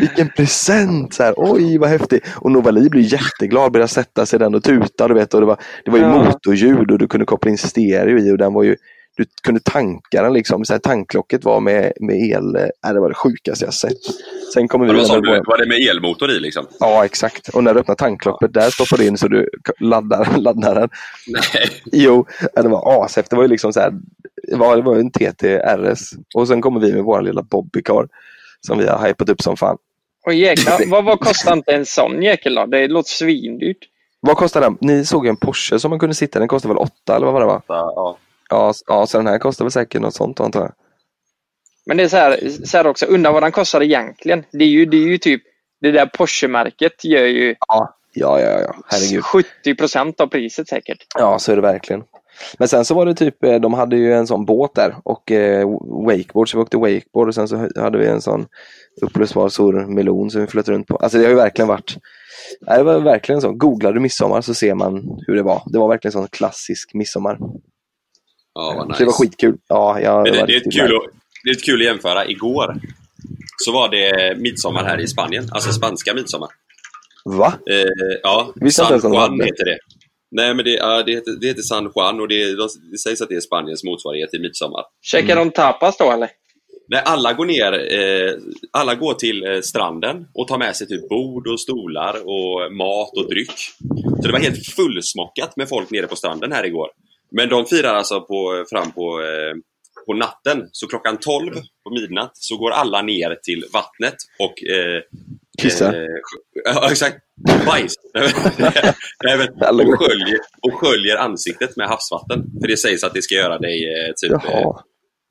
[0.00, 1.14] Vilken present!
[1.14, 2.20] Så här, oj vad häftig.
[2.34, 5.08] Och Novali blev jätteglad, började sätta sig i den och tuta.
[5.08, 6.24] Du vet, och det, var, det var ju Ja.
[6.24, 8.76] motorljud och du kunde koppla in stereo i och den var ju
[9.16, 10.64] du kunde tanka den liksom.
[10.64, 12.56] Så här, tanklocket var med, med el.
[12.56, 13.98] äh, det var det sjukaste jag sett.
[14.54, 16.66] Sen kommer vi Var det, vidare sån, var det med elmotor i liksom?
[16.80, 17.48] Ja, exakt.
[17.48, 19.48] Och när du öppnar tanklocket, där stoppar du in så du
[19.80, 20.88] laddar, laddar den.
[21.26, 21.70] Nej.
[21.92, 23.30] Jo, ja, det var ashäftigt.
[23.30, 23.92] Det var ju liksom så här,
[24.48, 26.10] det var, det var en TT RS.
[26.34, 28.08] Och sen kommer vi med vår lilla Bobbycar
[28.66, 29.76] som vi har hypat upp som fan.
[30.26, 32.66] Och jäklar, vad, vad kostar inte en sån jäkel då?
[32.66, 33.78] Det låter svindyrt.
[34.20, 34.78] Vad kostar den?
[34.80, 36.38] Ni såg ju en Porsche som man kunde sitta.
[36.38, 37.62] Den kostade väl åtta eller vad var det var?
[37.66, 37.92] Ja.
[37.96, 38.18] Ja,
[38.70, 40.72] s- ja, så den här kostar väl säkert något sånt antar jag.
[41.86, 44.44] Men det är så här, så här också, undrar vad den kostar egentligen.
[44.52, 45.42] Det är ju, det är ju typ,
[45.80, 48.74] det där Porsche-märket gör ju Ja, ja, ja, ja.
[48.86, 49.24] herregud.
[49.24, 50.98] 70 procent av priset säkert.
[51.18, 52.02] Ja, så är det verkligen.
[52.58, 55.32] Men sen så var det typ, eh, de hade ju en sån båt där och
[55.32, 55.68] eh,
[56.06, 58.46] wakeboard, så vi åkte wakeboard och sen så hade vi en sån
[59.02, 60.96] uppblåsbar stor melon som vi flöt runt på.
[60.96, 61.96] Alltså det har ju verkligen varit,
[62.60, 63.52] det var verkligen så.
[63.52, 65.62] Googlar du midsommar så ser man hur det var.
[65.66, 67.38] Det var verkligen sån klassisk midsommar.
[68.54, 68.98] Ja, vad nice.
[68.98, 69.56] Så det var skitkul.
[69.68, 70.84] Ja, ja, Men det det, var det, är kul nice.
[70.96, 71.02] att,
[71.44, 72.26] det är kul att jämföra.
[72.26, 72.76] Igår
[73.64, 75.48] så var det midsommar här i Spanien.
[75.52, 76.48] Alltså spanska midsommar.
[77.24, 77.52] Va?
[77.70, 77.84] Eh,
[78.22, 79.78] ja, Visste inte San Juan heter det.
[80.30, 83.20] Nej, men det, ja, det, heter, det heter San Juan och det, de, det sägs
[83.22, 84.82] att det är Spaniens motsvarighet till midsommar.
[85.02, 85.48] Käkar Mm.
[85.48, 86.30] de tapas då eller?
[86.88, 88.34] Nej, alla går ner, eh,
[88.72, 93.16] alla går till eh, stranden och tar med sig typ bord och stolar och mat
[93.16, 93.54] och dryck.
[94.20, 96.88] Så det var helt fullsmockat med folk nere på stranden här igår.
[97.36, 99.54] Men de firar alltså på, fram på, eh,
[100.06, 101.52] på natten, så klockan 12
[101.84, 105.02] på midnatt så går alla ner till vattnet och eh,
[105.62, 105.94] Kissar.
[105.94, 106.06] Eh,
[106.64, 107.16] ja, exakt.
[107.66, 107.94] Bajs.
[109.62, 112.44] Går- och, sköljer, och sköljer ansiktet med havsvatten.
[112.60, 114.32] För det sägs att det ska göra dig eh, typ...
[114.32, 114.82] Eh, Jaha.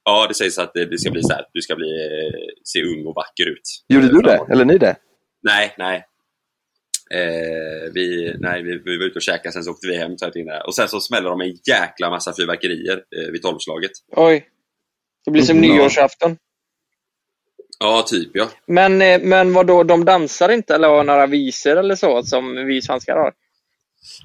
[0.05, 1.45] ja, det sägs att det, ska bli så här.
[1.53, 3.61] Du ska bli, eh, se ung och vacker ut.
[3.87, 4.39] Gjorde du det?
[4.51, 4.95] Eller ni det?
[5.43, 6.05] Nej, nej.
[7.13, 10.17] Eh, vi, nej, vi, vi var ute och käkade, sen så åkte vi hem.
[10.17, 10.59] Så här inne.
[10.59, 13.91] Och sen så smäller de en jäkla massa fyrverkerier eh, vid tolvslaget.
[14.15, 14.45] Oj.
[15.25, 16.37] Det blir som Mm, nyårsafton.
[17.79, 18.49] Ja, typ ja.
[18.65, 22.65] Men, eh, men vad då, de dansar inte eller har några visor eller så som
[22.67, 23.33] vi svenskar har?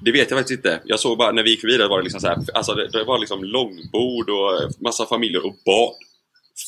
[0.01, 0.81] Det vet jag faktiskt inte.
[0.85, 2.87] Jag såg bara när vi gick förbi där var det liksom så här, alltså det,
[2.87, 5.95] det var liksom långbord och massa familjer och bad.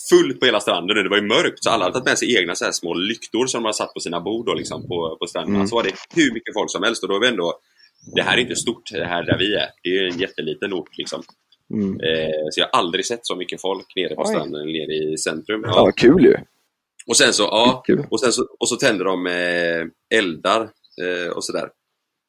[0.10, 2.38] Fullt på hela stranden och det var ju mörkt så alla hade tagit med sig
[2.38, 5.18] egna så här små lyktor som de hade satt på sina bord då, liksom, på,
[5.20, 5.58] på stränderna.
[5.58, 5.68] Mm.
[5.68, 7.60] Så var det hur mycket folk som helst och då är vi ändå
[8.16, 9.70] det här är inte stort, det här där vi är.
[9.84, 11.24] Det är en jätteliten ort liksom.
[11.74, 12.00] Mm.
[12.00, 14.28] Eh, så jag har aldrig sett så mycket folk nere på Oj.
[14.28, 15.64] stranden, nere i centrum.
[15.66, 16.36] Ja, vad kul ju.
[17.08, 20.62] Och sen så, ja, och sen så, och så tänder de eh, eldar
[21.02, 21.70] eh, och sådär.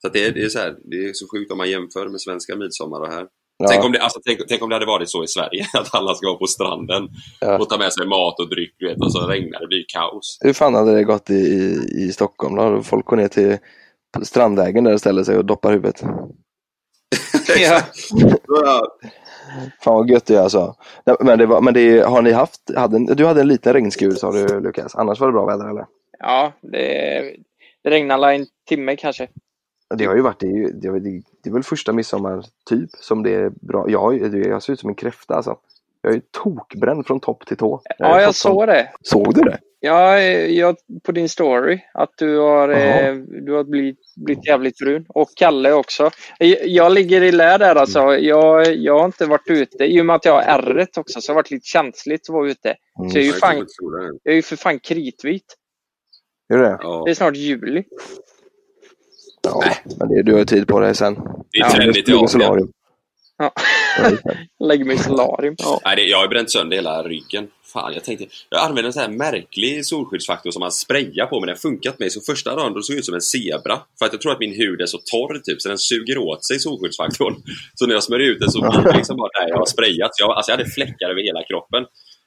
[0.03, 2.21] Så det, är, det, är så här, det är så sjukt om man jämför med
[2.21, 3.27] svenska midsommar och här.
[3.69, 5.95] Tänk, Ja, om det, alltså, tänk, tänk om det hade varit så i Sverige, att
[5.95, 7.09] alla ska vara på stranden
[7.41, 7.59] Ja.
[7.59, 10.39] och ta med sig mat och dryck, vet, och så regnar det, blir kaos.
[10.41, 12.83] hur fan hade det gått i, i, i Stockholm då?
[12.83, 13.59] Folk går ner till
[14.23, 16.03] Strandvägen där och ställer sig och doppar huvudet.
[17.59, 17.81] Ja.
[19.81, 20.75] Fan vad gött det är alltså.
[21.21, 24.33] Men, det var, men det, har ni haft, hade, du hade en liten regnskur sa
[24.33, 25.87] du Lukas, annars var det bra väder eller?
[26.19, 27.37] Ja, det,
[27.85, 29.29] det regnar alla en timme kanske.
[29.99, 31.01] Det har ju varit, det är, ju, det, är,
[31.43, 33.91] det är väl första midsommar typ som det är bra.
[33.91, 35.57] Jag, jag ser ut som en kräfta alltså.
[36.03, 37.81] Jag är ju tokbränd från topp till tå.
[37.99, 38.91] Ja, ju jag fått sån- såg det.
[39.03, 39.59] Såg du det?
[39.85, 44.77] Ja, eh, jag, på din story att du har, eh, du har blivit, blivit jävligt
[44.79, 45.07] brun.
[45.09, 46.11] Och Kalle också.
[46.39, 48.01] Jag, jag ligger i lä där alltså.
[48.01, 48.25] Mm.
[48.25, 49.85] Jag, jag har inte varit ute.
[49.85, 52.33] I och med att jag har ärret också så har det varit lite känsligt att
[52.35, 52.75] vara ute.
[52.99, 53.11] Mm.
[53.11, 53.67] Så jag är ju jag fan,
[54.23, 55.57] jag är ju för fan kritvit.
[56.49, 56.79] Är det det?
[56.81, 57.03] Ja.
[57.05, 57.85] Det är snart juli.
[59.43, 59.65] Ja,
[59.99, 61.15] men det, du har ju tid på dig sen.
[61.15, 62.69] Det är Ja, trendigt i Ligga i solarium.
[63.39, 63.53] Ja.
[63.99, 64.11] Ja.
[64.69, 65.55] Lägger mig i solarium.
[65.59, 65.81] Ja.
[65.85, 67.49] Nej, det, jag har bränt sönder hela ryggen.
[67.73, 68.27] Fan, jag tänkte...
[68.51, 72.11] Jag använder en sån här märklig solskyddsfaktor som man sprayar på, men den funkat mig.
[72.11, 73.77] Så första dagen då såg jag ut som en zebra.
[73.99, 76.45] För att jag tror att min hud är så torr, typ, så den suger åt
[76.47, 77.35] sig solskyddsfaktorn.
[77.75, 80.11] Så när jag smörjer ut den så blir det liksom bara där jag har sprayat.
[80.17, 81.85] Så jag, alltså jag hade fläckar över hela kroppen.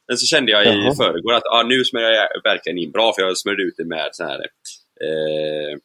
[0.07, 3.21] Men så kände jag i förrgår att ah, nu smörjer jag verkligen in bra, för
[3.21, 4.39] jag smörjde ut det med sån här...
[5.05, 5.77] Eh,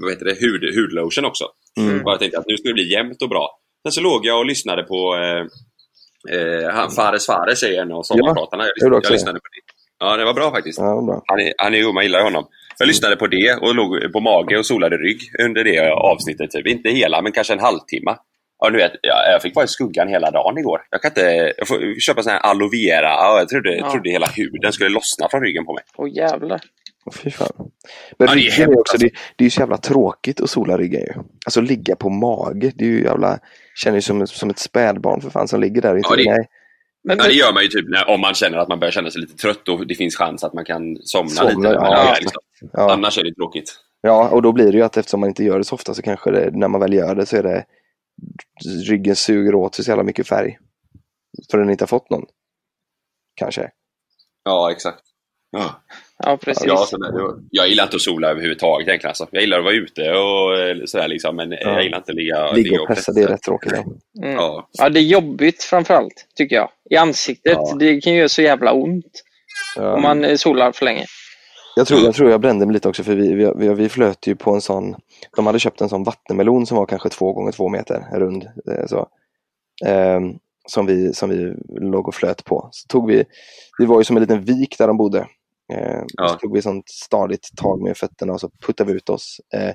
[0.00, 0.40] vad heter det?
[0.40, 1.44] Hud, hudlotion också.
[1.80, 2.02] Mm.
[2.04, 3.58] Jag tänkte att nu ska det bli jämnt och bra.
[3.82, 5.40] Sen så låg jag och lyssnade på eh,
[6.38, 8.64] eh, han Fares Fares är en av sommarpratarna.
[8.64, 9.60] Jag, lyssnade, jag lyssnade på det.
[9.98, 10.78] Ja, det var bra faktiskt.
[10.78, 11.22] Ja, bra.
[11.26, 12.46] Han är, han är jo, man gillar honom.
[12.78, 16.50] Jag lyssnade på det och låg på mage och solade rygg under det avsnittet.
[16.50, 16.66] Typ.
[16.66, 18.16] Inte hela, men kanske en halvtimme.
[18.58, 20.80] Ja, du vet, jag, jag fick vara i skuggan hela dagen igår.
[20.90, 21.54] Jag kan inte...
[21.58, 23.08] Jag får köpa sån här aloe vera.
[23.08, 23.90] Ja, jag trodde, Ja.
[23.90, 25.84] trodde hela huden skulle lossna från ryggen på mig.
[25.96, 26.60] Åh jävlar.
[27.12, 27.70] Fy fan.
[28.18, 30.76] Men Ja, det är är också, det, det är ju så jävla tråkigt att sola
[30.78, 31.12] ryggen ju.
[31.46, 33.38] Alltså ligga på mage, det är ju jävla,
[33.74, 36.00] känner ju som, som ett spädbarn för fan som ligger där.
[36.02, 36.48] Ja, det- nej,
[37.04, 39.10] Men, Ja, det gör man ju typ när, om man känner att man börjar känna
[39.10, 41.80] sig lite trött och det finns chans att man kan somna, Somna, lite.
[41.82, 41.96] ja.
[42.16, 42.40] är, liksom.
[42.72, 43.74] ja, Annars är det tråkigt.
[44.00, 46.02] ja, och då blir det ju att eftersom man inte gör det så ofta så
[46.02, 47.64] kanske det, när man väl gör det så är det
[48.88, 50.58] ryggen suger åt sig så jävla mycket färg.
[51.50, 52.24] För den inte har fått någon.
[53.34, 53.70] Kanske.
[54.44, 55.00] Ja, exakt.
[55.54, 55.82] Ja.
[56.18, 56.64] ja, precis.
[56.66, 56.96] Ja, så
[57.50, 59.10] jag gillar inte att sola överhuvudtaget egentligen.
[59.10, 59.26] Alltså.
[59.30, 62.52] Jag gillar att vara ute och eh, sådär liksom, men jag gillar inte att ligga,
[62.52, 63.72] Ligga och pressa, det är rätt tråkigt.
[63.72, 63.84] Ja.
[64.24, 64.34] Mm.
[64.36, 64.68] Ja.
[64.72, 66.68] Ja, det är jobbigt framförallt, tycker jag.
[66.90, 67.52] I ansiktet.
[67.60, 67.76] Ja.
[67.78, 69.22] Det kan ju göra så jävla ont
[69.76, 69.94] Ja.
[69.94, 71.04] om man eh, solar för länge.
[71.76, 74.36] Jag tror, jag tror jag brände mig lite också för vi, vi, vi, flöt ju
[74.36, 74.94] på en sån,
[75.36, 78.44] de hade köpt en sån vattenmelon som var kanske två gånger två meter rund.
[78.44, 79.08] eh, Så,
[79.86, 80.32] Ehm,
[80.68, 82.68] som, vi, som vi låg och flöt på.
[82.72, 83.24] Så tog vi,
[83.78, 85.26] vi var ju som en liten vik där de bodde.
[85.72, 86.28] Eh, Ja.
[86.28, 89.36] så tog vi sånt stadigt tag med fötterna och så puttade vi ut oss.
[89.54, 89.72] Eh,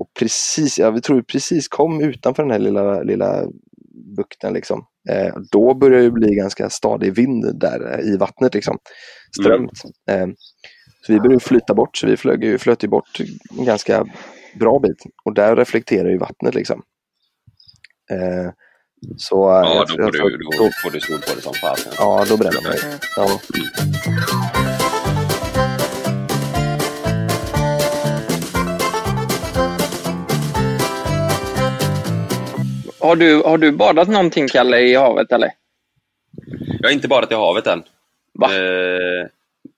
[0.00, 3.44] och precis, ja, vi tror vi precis kom utanför den här lilla, lilla
[4.16, 4.52] bukten.
[4.52, 4.84] Liksom.
[5.10, 8.54] Eh, då började det bli ganska stadig vind där eh, i vattnet.
[8.54, 8.78] Liksom.
[9.40, 9.72] Strömt.
[10.10, 10.26] Eh,
[11.06, 13.20] så vi började flyta bort, så vi flög, ju- flöt ju bort
[13.58, 14.06] en ganska
[14.60, 14.96] bra bit.
[15.24, 16.82] Och där reflekterar ju vattnet liksom.
[18.10, 18.50] Eh,
[19.16, 21.92] så, Ja, jag- då får, jag du, då får du sol på det som fasen.
[21.98, 22.78] Ja, då bränner man ju.
[22.82, 24.67] Mm.
[33.08, 35.50] Har du, har du badat någonting, Kalle, i havet eller?
[36.80, 37.82] Jag har inte badat i havet än.
[38.34, 38.46] Va?
[38.46, 39.26] Eh,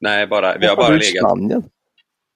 [0.00, 1.06] nej, bara, vi har bara legat...
[1.06, 1.62] Spanien?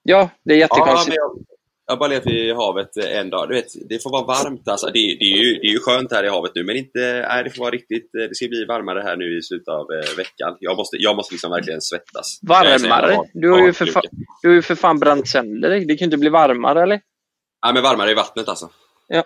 [0.03, 1.07] Ja, det är Ja, jättekonstigt.
[1.07, 1.45] men jag,
[1.85, 3.49] jag har bara legat i havet en dag.
[3.49, 4.67] Du vet, det får vara varmt.
[4.67, 7.25] Alltså, det, det, är ju, det är ju skönt här i havet nu, men inte,
[7.29, 8.09] nej, det får vara riktigt...
[8.13, 10.57] Det ska bli varmare här nu i slutet av eh, veckan.
[10.59, 12.39] Jag måste, jag måste liksom verkligen svettas.
[12.41, 13.19] Varmare?
[13.33, 14.11] Du har ju för, hardluken.
[14.11, 15.79] fa- du har ju för fan bränt sönder dig.
[15.85, 17.01] Det kan ju inte bli varmare, eller?
[17.65, 18.69] Nej, men varmare i vattnet alltså.
[19.07, 19.23] Ja.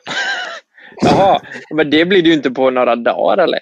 [1.02, 1.40] Jaha,
[1.76, 3.60] men det blir det ju inte på några dagar, eller?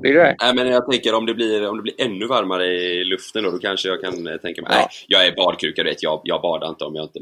[0.00, 0.36] Blir det?
[0.40, 3.50] Nej, men jag tänker om det blir, om det blir ännu varmare i luften då,
[3.50, 4.70] då kanske jag kan eh, tänka mig...
[4.72, 4.78] Ja.
[4.78, 6.02] Nej, jag är badkruka, vet.
[6.02, 7.20] Jag, jag badar inte om jag inte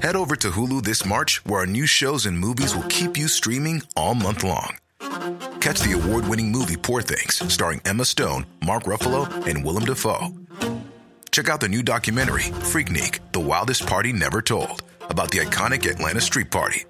[0.00, 3.26] Head over to Hulu this March, where our new shows and movies will keep you
[3.26, 4.76] streaming all month long.
[5.60, 10.28] Catch the award winning movie Poor Things, starring Emma Stone, Mark Ruffalo, and Willem Dafoe.
[11.32, 16.20] Check out the new documentary, Freaknik The Wildest Party Never Told, about the iconic Atlanta
[16.20, 16.84] Street Party.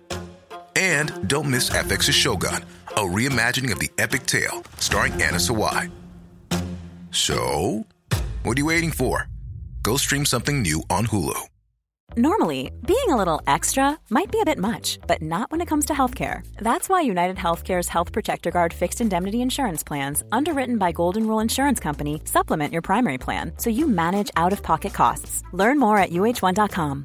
[0.76, 5.90] And don't miss FX's Shogun, a reimagining of the epic tale, starring Anna Sawai.
[7.10, 7.84] So,
[8.42, 9.28] what are you waiting for?
[9.82, 11.48] Go stream something new on Hulu.
[12.16, 15.86] Normally, being a little extra might be a bit much, but not when it comes
[15.86, 16.40] to healthcare.
[16.56, 21.40] That's why United Healthcare's Health Protector Guard fixed indemnity insurance plans, underwritten by Golden Rule
[21.40, 25.42] Insurance Company, supplement your primary plan so you manage out of pocket costs.
[25.52, 27.04] Learn more at uh1.com.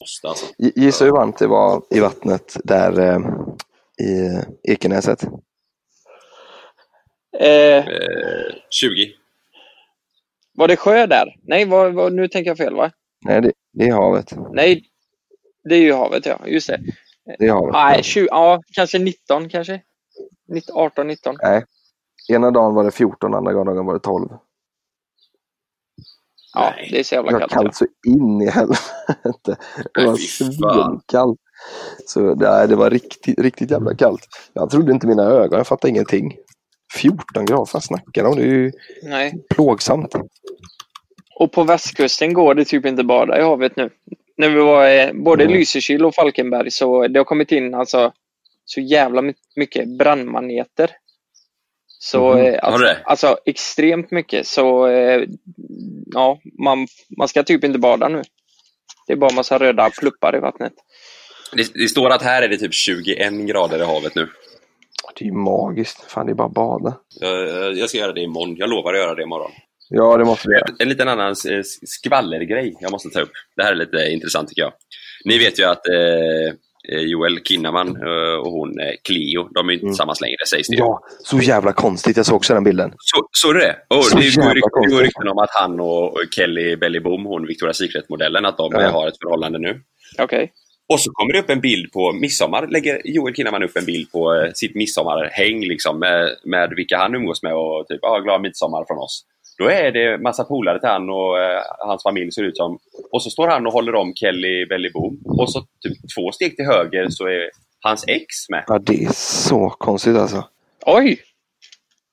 [0.00, 0.46] Måste alltså.
[0.58, 3.18] Gissa hur varmt det var i vattnet där eh,
[4.06, 4.40] i
[4.72, 5.22] Ekenäset?
[5.22, 5.30] Eh,
[7.76, 7.84] Eh,
[8.70, 9.12] 20.
[10.54, 11.36] var det sjö där?
[11.42, 12.90] Nej, var, var, nu tänker jag fel va?
[13.24, 14.32] Nej, det, det är havet.
[14.52, 14.84] Nej,
[15.64, 16.38] det är ju havet ja.
[16.46, 16.80] Just det.
[17.38, 17.72] Det är havet.
[17.72, 19.80] Nej, 20, ja, kanske 19 kanske.
[20.48, 21.36] 19, 18, 19.
[21.42, 21.64] Nej.
[22.32, 24.28] Ena dagen var det 14, andra dagen var det 12.
[26.56, 26.88] Ja, Nej.
[26.92, 27.52] det är så Det jävla var kallt.
[27.52, 29.56] kallt så in i helvete.
[29.94, 31.40] Det var svinkallt.
[32.06, 34.26] Så nej, det var riktigt, riktigt jävla kallt.
[34.52, 36.36] Jag trodde inte mina ögon, jag fattade ingenting.
[36.98, 38.36] 14 grader, vad snackar de om?
[38.36, 39.34] Det är ju Nej.
[39.54, 40.14] plågsamt.
[41.38, 43.90] Och på västkusten går det typ inte bada i havet nu.
[44.36, 45.58] När vi var eh, både i Mm.
[45.58, 48.12] Lysekil och Falkenberg så det har kommit in alltså
[48.64, 50.90] så jävla my- mycket brandmaneter.
[52.10, 54.46] Så Har alltså, alltså extremt mycket.
[54.46, 55.22] Så eh,
[56.06, 56.86] ja, man,
[57.18, 58.22] man ska typ inte bada nu.
[59.06, 60.72] Det är bara massa röda pluppar i vattnet.
[61.52, 64.28] Det, det står att här är det typ 21 grader i havet nu.
[65.14, 66.10] Det är ju magiskt.
[66.10, 66.96] Fan, det är bara att bada.
[67.20, 68.56] Jag, jag ska göra det imorgon.
[68.56, 69.50] Jag lovar att göra det imorgon.
[69.88, 70.74] Ja, det måste vi göra.
[70.78, 73.32] En liten annan eh, skvallergrej jag måste ta upp.
[73.56, 74.72] Det här är lite intressant tycker jag.
[75.24, 76.54] Ni vet ju att eh,
[76.88, 79.92] Joel Kinnaman eh, och hon eh, Cleo, de är inte Mm.
[79.92, 80.76] tillsammans längre sägs det.
[80.76, 82.16] Ja, så jävla konstigt.
[82.16, 82.92] Jag såg också den bilden.
[82.98, 83.76] Så, såg du det?
[83.88, 84.22] Och Så det
[84.54, 88.72] det går rykten om att han och Kelly Belly Boom, hon Victoria's Secret-modellen, att de
[88.72, 88.80] Ja.
[88.82, 89.80] eh, har ett förhållande nu.
[90.18, 90.52] Okej.
[90.92, 94.12] Och så kommer det upp en bild på midsommar, lägger Joel Kinnaman upp en bild
[94.12, 98.40] på eh, sitt midsommarhäng liksom, med, med vilka han umgås med och typ ah, glad
[98.40, 99.24] midsommar från oss.
[99.58, 102.78] Då är det massa polare till han och eh, hans familj ser ut som.
[103.12, 105.20] Och så står han och håller om Kelly Belly Boom.
[105.24, 108.64] Och så typ två steg till höger så är hans ex med.
[108.66, 110.44] Ja, det är så konstigt alltså.
[110.86, 111.18] Oj!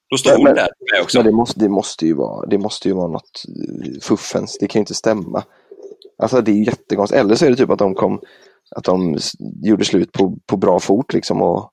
[0.09, 1.17] Då står hon men- där med också.
[1.17, 3.43] Men det måste, det måste ju vara, det måste ju vara något
[3.85, 4.57] eh, fuffens.
[4.59, 5.43] Det kan ju inte stämma.
[6.17, 7.19] Alltså det är jättekonstigt.
[7.21, 8.21] Eller så är det typ att de kom,
[8.75, 9.17] att de
[9.63, 11.71] gjorde slut på, på bra fot liksom och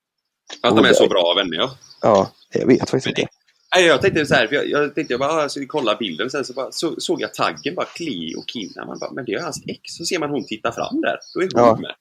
[0.63, 1.71] Att de är så bra vänner ja.
[2.03, 3.33] ja, jag vet faktiskt Men det- inte.
[3.77, 5.97] Nej, jag tänkte så här, för jag, jag tänkte jag bara, ah, jag skulle kolla
[5.97, 9.43] bilden, sen så, bara, så såg jag taggen, bara Cleo Kinnaman, bara, men det är
[9.43, 9.81] hans ex.
[9.85, 11.79] Så ser man hon titta fram där, då är hon Ja.
[11.81, 11.95] med.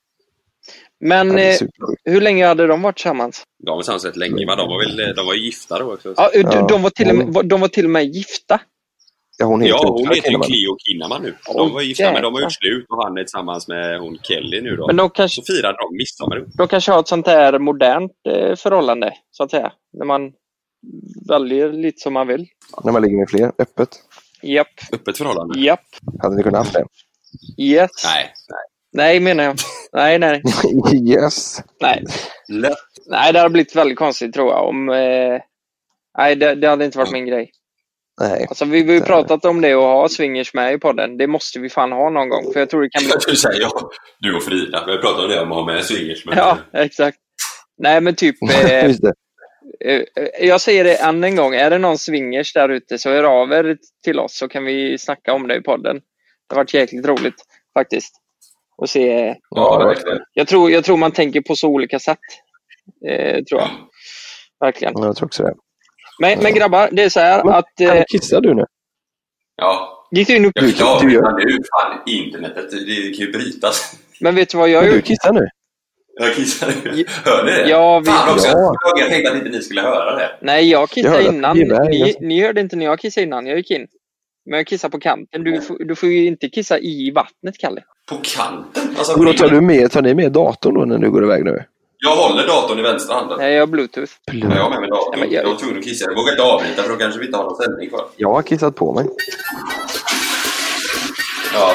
[1.04, 1.56] Men eh,
[2.04, 3.42] hur länge hade de varit tillsammans?
[3.66, 6.14] De var tillsammans rätt länge, men de var väl de var gifta då också.
[6.16, 8.60] Ja, de, Ja, de, var till och med, de var till och med gifta.
[9.38, 10.46] Ja, hon heter Ja, hon heter ju Kinnaman.
[10.46, 11.34] Cleo Kinnaman nu.
[11.54, 14.60] De var gifta, men de har gjort slut och han är tillsammans med hon Kelly
[14.60, 14.86] nu då.
[14.86, 18.56] Men de kanske, Så firade de midsommar de kanske har ett sånt här modernt eh,
[18.56, 19.72] förhållande, så att säga.
[19.98, 20.32] När man
[21.28, 22.46] väljer lite som man vill.
[22.84, 23.88] När man ligger med fler, öppet.
[24.42, 25.60] Japp, Öppet förhållande.
[25.60, 25.80] japp,
[26.22, 26.84] Hade ni kunnat haft det?
[27.62, 27.90] yes.
[28.04, 28.32] Nej,
[28.92, 29.56] Nej, menar jag.
[29.92, 30.42] Nej, nej,
[31.08, 31.62] yes!
[31.80, 32.04] nej.
[32.48, 32.76] lätt.
[33.06, 34.68] Nej, det hade blivit väldigt konstigt tror jag.
[34.68, 35.40] Om, eh,
[36.18, 37.50] nej, det, det hade inte varit min grej.
[38.20, 38.46] Nej.
[38.48, 41.16] Alltså, vi har ju pratat om det och ha swingers med i podden.
[41.16, 42.52] Det måste vi fan ha någon gång.
[42.52, 43.12] För jag tror det kan bli...
[43.26, 43.72] Du säger jag.
[44.20, 44.82] Du och Frida.
[44.86, 46.26] Vi har pratat om det om att ha med swingers.
[46.26, 46.38] Men...
[46.38, 47.18] Ja, exakt.
[47.78, 48.36] Nej, men typ...
[48.64, 49.08] Eh, Just det.
[49.08, 49.12] Eh,
[50.40, 51.54] Jag säger det än en gång.
[51.54, 54.98] Är det någon swingers där ute så hör av er till oss så kan vi
[54.98, 55.96] snacka om det i podden.
[55.96, 57.34] Det har varit jäkligt roligt
[57.74, 58.14] faktiskt.
[58.76, 59.34] Och se.
[59.50, 60.18] Ja, verkligen.
[60.34, 62.18] Jag tror, jag tror man tänker på så olika sätt.
[63.08, 63.70] Eh, tror jag.
[64.60, 64.94] Verkligen.
[64.96, 65.54] Jag tror också det.
[66.20, 67.80] Men, men grabbar, det är så här Men- att...
[67.80, 68.64] Eh, Kissar du nu?
[69.56, 70.06] Ja.
[70.10, 71.58] gick du in och, Jag det, gör- men nu.
[71.72, 73.94] Fan, internetet, det kan ju brytas.
[74.20, 75.48] Men vet du vad jag Men du kissar nu?
[76.20, 77.04] Jag kissar nu.
[77.24, 77.68] Hör ni det?
[77.68, 78.48] Ja, vi- Fan också.
[78.48, 78.74] Ja.
[78.98, 80.30] Jag tänkte att inte ni skulle höra det.
[80.40, 81.56] Nej, jag kissade Jag hörde innan.
[81.90, 83.46] Ni, ni hörde inte när jag kissade innan.
[83.46, 83.86] Jag gick in.
[84.50, 85.44] Men jag kissade på kanten.
[85.44, 87.82] Du, får- du får ju inte kissa i vattnet, Kalle.
[88.08, 88.94] På kanten.
[88.98, 91.64] Alltså, då tar, du med, tar ni med datorn då när du går iväg nu?
[91.98, 93.38] Jag håller datorn i vänstra handen.
[93.40, 94.12] Nej, jag har bluetooth.
[94.32, 95.10] Jag har med mig datorn.
[95.18, 95.50] Nej, men jag- jag...
[95.50, 96.04] var tvungen att kissa.
[96.10, 98.04] Jag vågar inte avbryta för då kanske vi inte har någon sändning kvar.
[98.16, 99.04] Jag har kissat på mig.
[101.54, 101.74] Ja.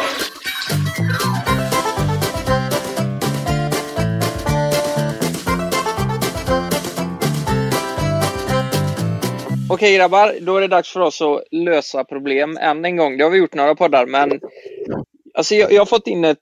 [9.75, 13.17] Okej grabbar, då är det dags för oss att lösa problem än en gång.
[13.17, 14.39] Det har vi gjort några poddar, men
[15.33, 16.37] alltså, jag, jag har fått in ett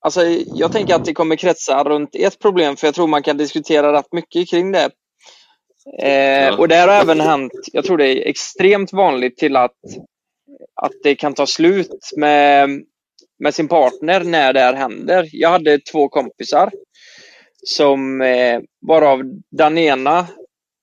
[0.00, 0.20] alltså,
[0.54, 3.92] jag tänker att det kommer kretsa runt ett problem, för jag tror man kan diskutera
[3.92, 4.90] rätt mycket kring det.
[6.02, 9.76] Eh, och det har även hänt, jag tror det är extremt vanligt till att,
[10.82, 12.70] att det kan ta slut med,
[13.38, 15.28] med sin partner när det här händer.
[15.32, 16.70] Jag hade två kompisar
[17.66, 20.26] som eh, varav den ena,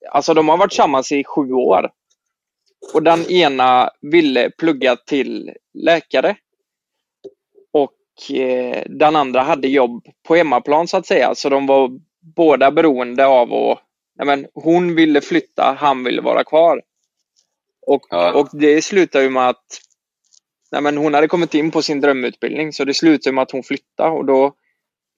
[0.10, 1.89] alltså de har varit tillsammans i sju år.
[2.93, 6.36] Och den ena ville plugga till läkare.
[7.74, 11.36] Och eh, den andra hade jobb på hemmaplan så att säga.
[11.36, 11.91] Så de var
[12.36, 13.80] båda beroende av att
[14.26, 16.82] men, hon ville flytta, han ville vara kvar.
[17.88, 18.34] Och, Ja.
[18.34, 19.82] och det slutade ju med att
[20.72, 23.63] nej men, hon hade kommit in på sin drömutbildning så det slutade med att hon
[23.63, 24.54] flyttade och då,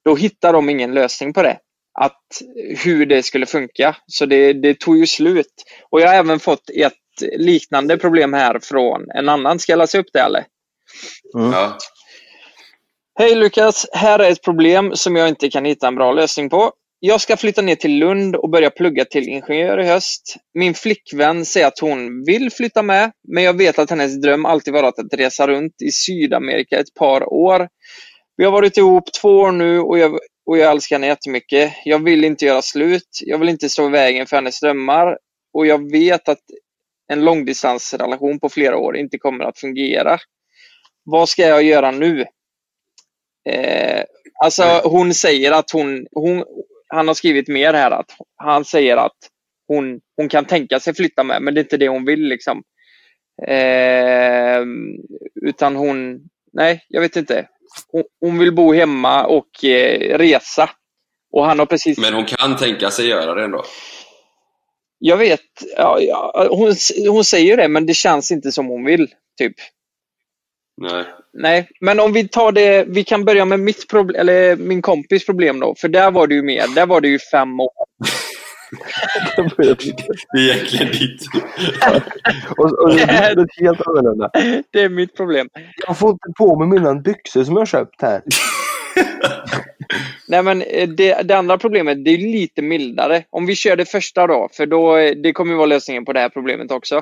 [0.05, 1.59] då hittade de ingen lösning på det.
[2.01, 2.41] Att
[2.83, 3.95] hur det skulle funka.
[4.07, 5.53] Så det, det tog ju slut.
[5.89, 6.93] Och jag har även fått ett
[7.37, 9.59] liknande problem här från en annan.
[9.59, 10.45] Ska jag läsa upp det eller?
[11.33, 11.77] Ja.
[13.19, 13.85] Hej Lukas!
[13.91, 16.71] Här är ett problem som jag inte kan hitta en bra lösning på.
[16.99, 20.35] Jag ska flytta ner till Lund och börja plugga till ingenjör i höst.
[20.53, 24.73] Min flickvän säger att hon vill flytta med, men jag vet att hennes dröm alltid
[24.73, 27.69] varit att resa runt i Sydamerika ett par år.
[28.37, 31.73] Vi har varit ihop två år nu och jag, och jag älskar henne jättemycket.
[31.85, 33.19] Jag vill inte göra slut.
[33.21, 35.17] Jag vill inte stå i vägen för hennes drömmar.
[35.53, 36.39] Och jag vet att
[37.07, 40.17] en långdistansrelation på flera år inte kommer att fungera.
[41.03, 42.25] Vad ska jag göra nu?
[43.49, 44.03] Eh,
[44.43, 46.43] alltså hon säger att hon, hon,
[46.87, 49.17] han har skrivit mer här att han säger att
[49.67, 52.63] hon, hon kan tänka sig flytta med, men det är inte det hon vill liksom.
[53.47, 54.61] Eh,
[55.41, 56.19] utan hon,
[56.53, 57.47] nej, jag vet inte.
[58.21, 60.69] Hon, vill bo hemma och eh, resa.
[61.31, 61.97] Och han har precis...
[61.97, 63.63] Men hon kan tänka sig göra det ändå.
[64.99, 65.39] Jag vet,
[65.77, 66.75] ja, ja, hon,
[67.09, 69.07] hon säger det, men det känns inte som hon vill.
[69.37, 69.55] Typ.
[70.81, 71.05] Nej.
[71.33, 75.25] Nej, men om vi tar det, vi kan börja med mitt problem, eller min kompis
[75.25, 77.71] problem då, för där var det ju mer, där var det ju fem år.
[80.33, 81.21] Det är egentligen ditt.
[82.57, 84.29] och, och det är helt annorlunda.
[84.71, 85.49] Det är mitt problem.
[85.87, 88.21] Jag får inte på mig mina byxor som jag har köpt här.
[90.27, 93.23] Nej, men eh, det, det andra problemet, det är lite mildare.
[93.29, 96.13] Om vi kör det första då, för då, eh, det kommer ju vara lösningen på
[96.13, 97.01] det här problemet också.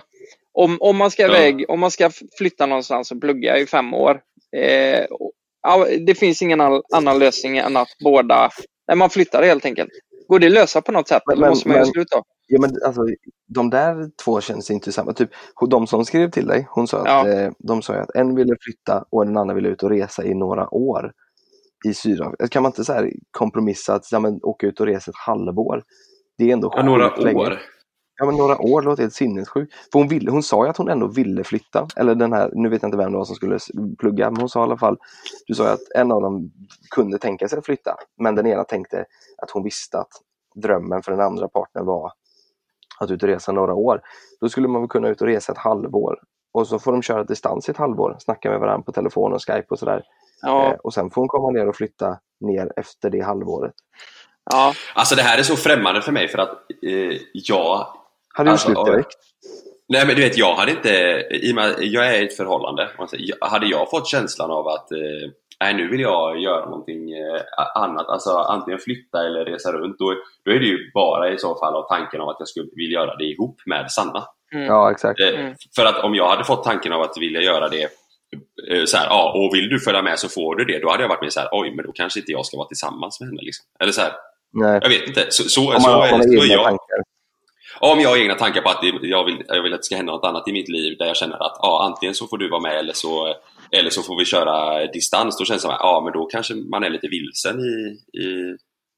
[0.54, 1.30] Om, om, man ska Ja.
[1.30, 4.20] iväg, om man ska flytta någonstans och plugga i fem år.
[4.58, 5.06] Eh,
[6.00, 6.62] det finns ingen
[6.94, 8.50] annan lösning än att båda,
[8.88, 9.90] nej, man flyttar helt enkelt.
[10.28, 11.22] Går det lösa på något sätt?
[11.26, 12.24] Men- eller måste man göra men- slut då?
[12.48, 13.02] Ja, men alltså,
[13.48, 15.14] de där två känns inte samma.
[15.14, 15.30] Typ,
[15.70, 17.28] de som skrev till dig, hon sa att, Ja.
[17.30, 20.24] eh, de sa ju att en ville flytta och den andra ville ut och resa
[20.24, 21.12] i några år
[21.88, 22.48] i Sydafrika.
[22.48, 25.84] Kan man inte så här kompromissa att ja, men, åka ut och resa ett halvår?
[26.38, 27.40] Det är ändå Ja, några länge.
[27.40, 27.60] år.
[28.20, 29.74] Ja, men några år låter helt sinnessjukt.
[29.92, 31.88] För hon, ville, hon sa ju att hon ändå ville flytta.
[31.96, 33.60] Eller den här, nu vet jag inte vem det var som skulle
[34.00, 34.98] plugga, men hon sa i alla fall,
[35.48, 36.52] du sa ju att en av dem
[36.96, 37.96] kunde tänka sig att flytta.
[38.22, 39.06] Men den ena tänkte
[39.42, 40.12] att hon visste att
[40.56, 42.12] drömmen för den andra partnern var
[43.00, 44.02] att ut och resa några år.
[44.42, 46.20] Då skulle man väl kunna ut och resa ett halvår.
[46.54, 49.42] Och så får de köra distans i ett halvår, snacka med varandra på telefon och
[49.48, 50.04] Skype och sådär.
[50.42, 53.74] Ja, Eh, och sen får hon komma ner och flytta ner efter det halvåret.
[54.52, 54.74] ja.
[54.96, 56.52] Alltså det här är så främmande för mig för att
[56.88, 57.88] eh, jag...
[58.34, 58.92] Hade Alltså, slut ja.
[58.92, 59.18] direkt.
[59.90, 60.90] Nej men du vet, jag hade inte...
[61.32, 62.90] I och med, att jag är i ett förhållande.
[63.42, 64.98] Hade jag fått känslan av att eh,
[65.64, 67.42] nej, nu vill jag göra någonting eh,
[67.76, 70.14] annat, alltså antingen flytta eller resa runt, då,
[70.46, 73.00] då är det ju bara i så fall av tanken av att jag skulle vilja
[73.00, 74.24] göra det ihop med Sanna.
[74.54, 74.66] Mm.
[74.66, 75.20] Ja, exakt.
[75.20, 75.56] Eh, Mm.
[75.76, 77.84] För att om jag hade fått tanken av att vilja göra det
[78.72, 80.80] eh, så här, ja, och vill du följa med så får du det.
[80.80, 82.68] Då hade jag varit mer så här, oj, men då kanske inte jag ska vara
[82.68, 83.42] tillsammans med henne.
[83.42, 83.66] Liksom.
[83.80, 84.12] Eller så här,
[84.54, 84.80] Nej.
[84.84, 85.26] jag vet inte.
[85.30, 86.64] Så, så, Om man så, har så är egna jag.
[86.64, 86.98] tankar.
[87.80, 90.12] Om jag har egna tankar på att jag, vill, jag vill att det ska hända
[90.14, 92.62] något annat i mitt liv där jag känner att ja, antingen så får du vara
[92.62, 93.34] med eller så,
[93.72, 95.38] eller så får vi köra distans.
[95.38, 98.24] Då känns det som att ja, men då kanske man är lite vilsen i, i,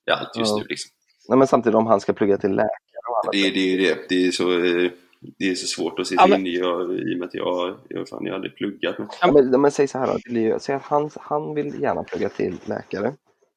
[0.07, 0.57] i allt just Ja.
[0.57, 0.63] nu.
[0.69, 0.91] Liksom.
[1.29, 2.69] Nej, men samtidigt om han ska plugga till läkare
[3.09, 3.31] och annat.
[3.31, 4.05] Det, det är det.
[4.09, 4.91] Det är så, eh,
[5.37, 7.33] det är så svårt att se Ja, men- in i, och, i och med att
[7.33, 8.95] jag, jag, fan, jag aldrig pluggat.
[8.97, 10.07] Men, Ja, men, men säg så här
[10.53, 13.13] då, säg att han, han vill gärna plugga till läkare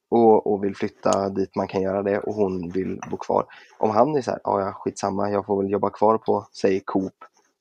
[0.09, 3.45] och, och vill flytta dit man kan göra det och hon vill bo kvar.
[3.77, 7.13] Om han är så här, ja skitsamma, jag får väl jobba kvar på, säg Coop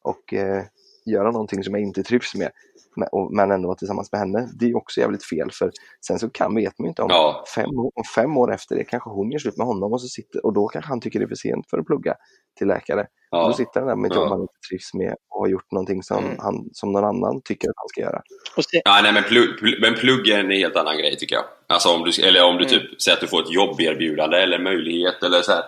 [0.03, 0.63] och eh,
[1.07, 2.51] göra någonting som jag inte trivs med
[2.97, 4.49] men, och, ändå vara tillsammans med henne.
[4.59, 5.71] Det är också jävligt fel för
[6.07, 7.45] sen så kan vet man ju inte om, Ja.
[7.55, 10.09] fem, år- om fem år efter det kanske hon gör slut med honom och, så
[10.09, 12.15] sitter, och då kanske han tycker det är för sent för att plugga
[12.59, 13.01] till läkare.
[13.01, 13.47] Och ja.
[13.47, 14.23] då sitter han där med ett Ja.
[14.23, 16.37] jobb han inte trivs med och har gjort någonting som, Mm.
[16.39, 18.23] han, som någon annan tycker att han ska göra.
[18.57, 21.45] Och Ja, nej, men, plugg, pl- men plugg är en helt annan grej tycker jag.
[21.69, 22.69] Alltså om du, eller om du Mm.
[22.79, 25.63] typ säger att du får ett jobberbjudande eller möjlighet eller så här.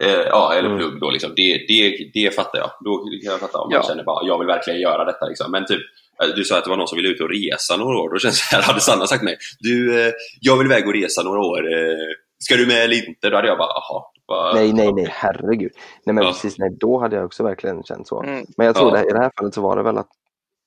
[0.00, 0.78] Eh, ja, eller Mm.
[0.78, 1.10] plugg då.
[1.10, 1.32] Liksom.
[1.36, 2.70] Det, det, det fattar jag.
[2.84, 3.78] Då kan jag fatta om Ja.
[3.78, 5.26] man känner bara jag vill verkligen göra detta.
[5.26, 5.50] Liksom.
[5.50, 5.80] Men typ,
[6.22, 8.10] eh, du sa att det var någon som ville ut och resa några år.
[8.10, 11.22] Då känns det här, hade Sanna sagt mig du, eh, jag vill iväg och resa
[11.22, 11.72] några år.
[11.72, 11.96] Eh,
[12.38, 13.30] ska du med eller inte?
[13.30, 14.02] Då hade jag bara, jaha.
[14.26, 15.72] vad- Nej, nej, nej, herregud.
[16.06, 16.30] Nej, men Ja.
[16.30, 18.22] precis, nej, då hade jag också verkligen känt så.
[18.22, 18.46] Mm.
[18.56, 19.02] Men jag tror Ja.
[19.02, 20.08] det, i det här fallet så var det väl att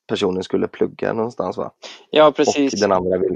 [0.09, 1.71] personen skulle plugga någonstans va?
[2.09, 2.73] Ja, precis.
[2.73, 3.35] Och den andra, vill,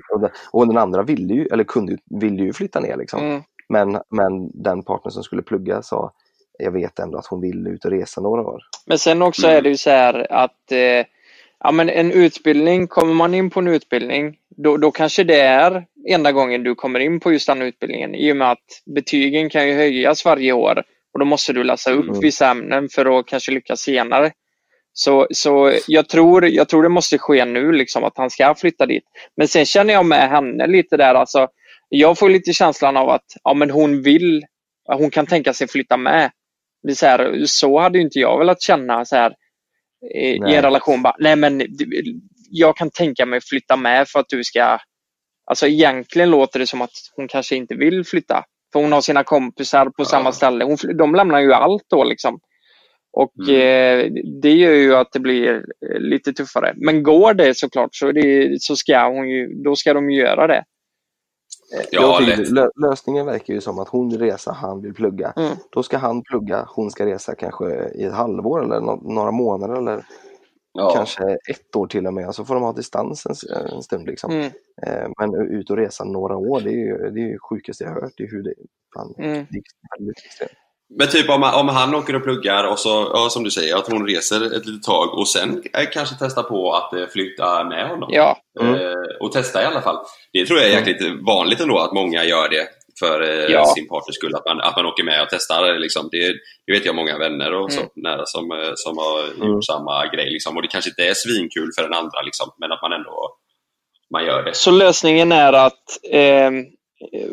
[0.51, 3.19] och den, andra ville ju, eller kunde ville ju flytta ner liksom.
[3.19, 3.41] Mm.
[3.73, 6.11] Men, men den partner som skulle plugga sa,
[6.59, 8.61] jag vet ändå att hon vill ut och resa några år.
[8.85, 9.57] Men sen också Mm.
[9.57, 11.05] är det ju så här att eh,
[11.59, 15.85] ja, men en utbildning, kommer man in på en utbildning, då, då kanske det är
[16.09, 19.67] enda gången du kommer in på just den utbildningen i och med att betygen kan
[19.67, 22.19] ju höjas varje år och då måste du läsa upp Mm.
[22.19, 24.31] vissa ämnen för att kanske lyckas senare.
[24.93, 28.85] Så, så jag, tror, jag tror det måste ske nu, liksom, att han ska flytta
[28.85, 29.03] dit.
[29.37, 31.15] Men sen känner jag med henne lite där.
[31.15, 31.47] Alltså,
[31.97, 34.43] jag får lite känslan av att ja, men hon vill,
[34.87, 36.31] hon kan tänka sig flytta med.
[36.87, 39.33] Det så, här, så hade inte jag velat känna så här,
[40.15, 40.55] i, i Nej.
[40.55, 41.01] en relation.
[41.03, 41.61] Bara, Nej, men
[42.49, 44.77] jag kan tänka mig flytta med för att du ska...
[45.45, 48.43] Alltså egentligen låter det som att hon kanske inte vill flytta.
[48.73, 50.05] För hon har sina kompisar på Ja.
[50.05, 50.65] samma ställe.
[50.65, 52.39] Hon, de lämnar ju allt då liksom.
[53.13, 53.61] Och Mm.
[53.61, 56.73] eh, det gör ju att det blir eh, lite tuffare.
[56.75, 60.63] Men går det såklart så, det, så ska hon ju, då ska de göra det.
[61.73, 62.49] Ja, jag tycker lätt.
[62.49, 65.33] lö, lösningen verkar ju som att hon resa, han vill plugga.
[65.35, 65.53] Mm.
[65.71, 69.75] Då ska han plugga, hon ska resa kanske i ett halvår eller nå- några månader
[69.75, 70.05] eller
[70.75, 70.91] Ja.
[70.95, 72.35] kanske ett år till och med.
[72.35, 74.07] Så får de ha distans en, en stund.
[74.07, 74.31] Liksom.
[74.31, 74.51] Mm,
[74.87, 77.91] Eh, Men ut och resa några år, det är ju det är ju sjukaste jag
[77.91, 78.11] har hört.
[78.17, 78.53] Det är hur det,
[78.95, 79.45] fan, mm.
[79.49, 79.57] det
[80.43, 80.49] är.
[80.99, 83.91] Men typ om, om han åker och pluggar och så, ja, som du säger, att
[83.91, 87.89] hon reser ett litet tag och sen eh, kanske testar på att eh, flytta med
[87.89, 88.09] honom.
[88.11, 88.73] Ja, Mm.
[89.23, 89.97] Och testa i alla fall.
[90.33, 92.67] Det tror jag är jäkligt vanligt ändå att många gör det
[92.99, 93.65] för eh, Ja.
[93.75, 94.35] sin partners skull.
[94.35, 95.79] Att man, att man åker med och testar.
[95.79, 96.09] Liksom.
[96.11, 96.33] Det,
[96.67, 97.91] det vet jag många vänner och så Mm.
[97.95, 99.47] nära som, eh, som har Mm.
[99.47, 100.29] gjort samma grej.
[100.29, 100.55] Liksom.
[100.55, 103.29] Och det kanske inte är svinkul för den andra, liksom, men att man ändå
[104.13, 104.55] man gör det.
[104.55, 106.51] Så lösningen är att eh,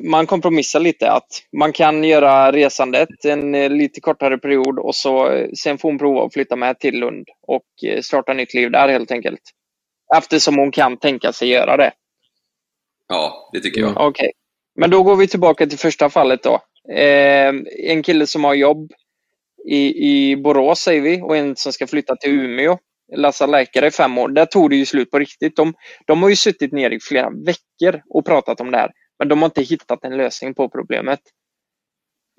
[0.02, 1.10] man kompromissar lite.
[1.10, 1.28] Att
[1.58, 6.26] man kan göra resandet en eh, lite kortare period och så, sen får hon prova
[6.26, 7.64] att flytta med till Lund och
[8.04, 9.40] starta nytt liv där helt enkelt.
[10.16, 11.92] Eftersom hon kan tänka sig göra det.
[13.08, 13.96] Ja, det tycker jag.
[13.96, 14.32] Okej.
[14.80, 16.60] Men då går vi tillbaka till första fallet då.
[16.94, 17.54] Eh,
[17.88, 18.92] en kille som har jobb
[19.68, 22.78] i, i Borås säger vi och en som ska flytta till Umeå.
[23.16, 24.28] Läsa läkare i fem år.
[24.28, 25.56] Där tog det ju slut på riktigt.
[25.56, 25.74] De,
[26.06, 28.90] de har ju suttit ner i flera veckor och pratat om det här.
[29.18, 31.20] Men de har inte hittat en lösning på problemet.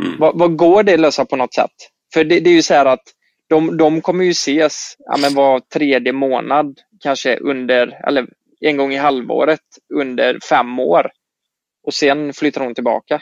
[0.04, 0.20] Mm.
[0.20, 1.72] Vad, vad går det att lösa på något sätt?
[2.14, 3.04] För det, det är ju så här att
[3.52, 8.28] de, de kommer ju ses ja, men var tredje månad, kanske under, eller
[8.60, 9.60] en gång i halvåret
[9.94, 11.12] under fem år.
[11.84, 13.22] Och sen flyttar hon tillbaka.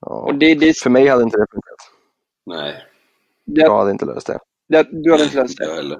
[0.00, 0.10] Ja.
[0.10, 1.80] Och det, det, För mig hade inte det funkat.
[2.46, 2.84] Nej,
[3.44, 4.38] Jag det, hade inte löst det.
[4.68, 5.76] det, du hade inte löst inte jag det.
[5.76, 5.98] heller.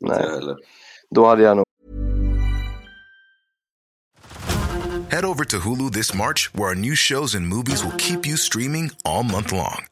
[0.00, 0.18] Nej.
[0.22, 0.56] jag heller.
[1.10, 1.66] Då hade jag nog
[5.10, 8.36] Head over to Hulu this March, where our new shows and movies will keep you
[8.36, 9.91] streaming all month long.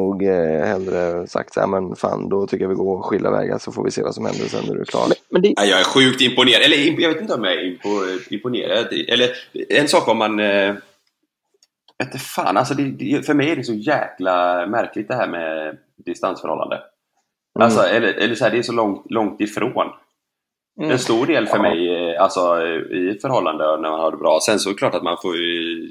[0.00, 3.58] Nog eh, hellre sagt så här, men fan då tycker jag vi går skilda vägar
[3.58, 5.02] så får vi se vad som händer sen när du är klar.
[5.30, 6.62] Men det, Nej, Jag är sjukt imponerad.
[6.62, 7.88] Eller jag vet inte om jag är impo,
[8.30, 8.86] imponerad.
[9.08, 9.28] Eller
[9.68, 10.40] en sak om man...
[10.40, 10.74] Eh,
[11.98, 15.28] vet inte fan, alltså det, det, för mig är det så jäkla märkligt det här
[15.28, 15.76] med
[16.06, 16.76] distansförhållande.
[16.76, 17.64] Mm.
[17.64, 19.88] Alltså, eller, eller så här, det är så långt, långt ifrån.
[20.80, 21.62] mm, En stor del för Ja.
[21.62, 24.38] mig eh, alltså, i ett förhållande när man har det bra.
[24.46, 25.90] Sen så är det klart att man får ju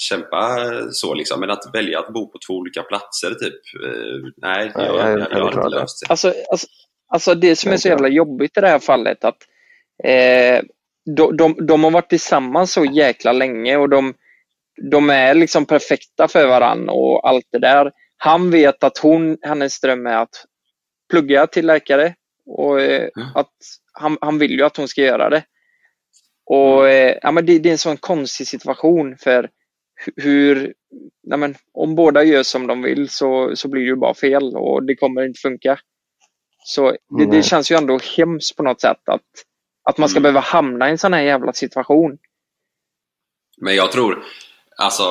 [0.00, 0.58] kämpa
[0.92, 1.40] så liksom.
[1.40, 3.54] Men att välja att bo på två olika platser typ.
[3.86, 6.10] Eh, nej, jag, jag- jag, jag har inte löst det.
[6.10, 6.66] alltså, alltså,
[7.08, 9.36] alltså det som är så jävla jobbigt i det här fallet att
[10.04, 10.60] eh,
[11.16, 14.14] de, de, de har varit tillsammans så jäkla länge och de,
[14.90, 17.92] de är liksom perfekta för varandra och allt det där.
[18.16, 20.44] Han vet att hon, hennes dröm är att
[21.10, 22.14] plugga till läkare
[22.46, 23.28] och eh, Mm.
[23.34, 23.50] att
[23.92, 25.42] han, han vill ju att hon ska göra det.
[26.46, 29.48] Och eh, ja, men det, det är en sån konstig situation för
[30.16, 30.74] hur,
[31.22, 34.56] ja, men, om båda gör som de vill så, så blir det ju bara fel
[34.56, 35.78] och det kommer inte funka.
[36.64, 37.42] Så det, det Nej.
[37.42, 39.20] känns ju ändå hemskt på något sätt att,
[39.84, 40.22] att man ska Mm.
[40.22, 42.18] behöva hamna i en sån här jävla situation.
[43.60, 44.22] Men jag tror,
[44.76, 45.04] alltså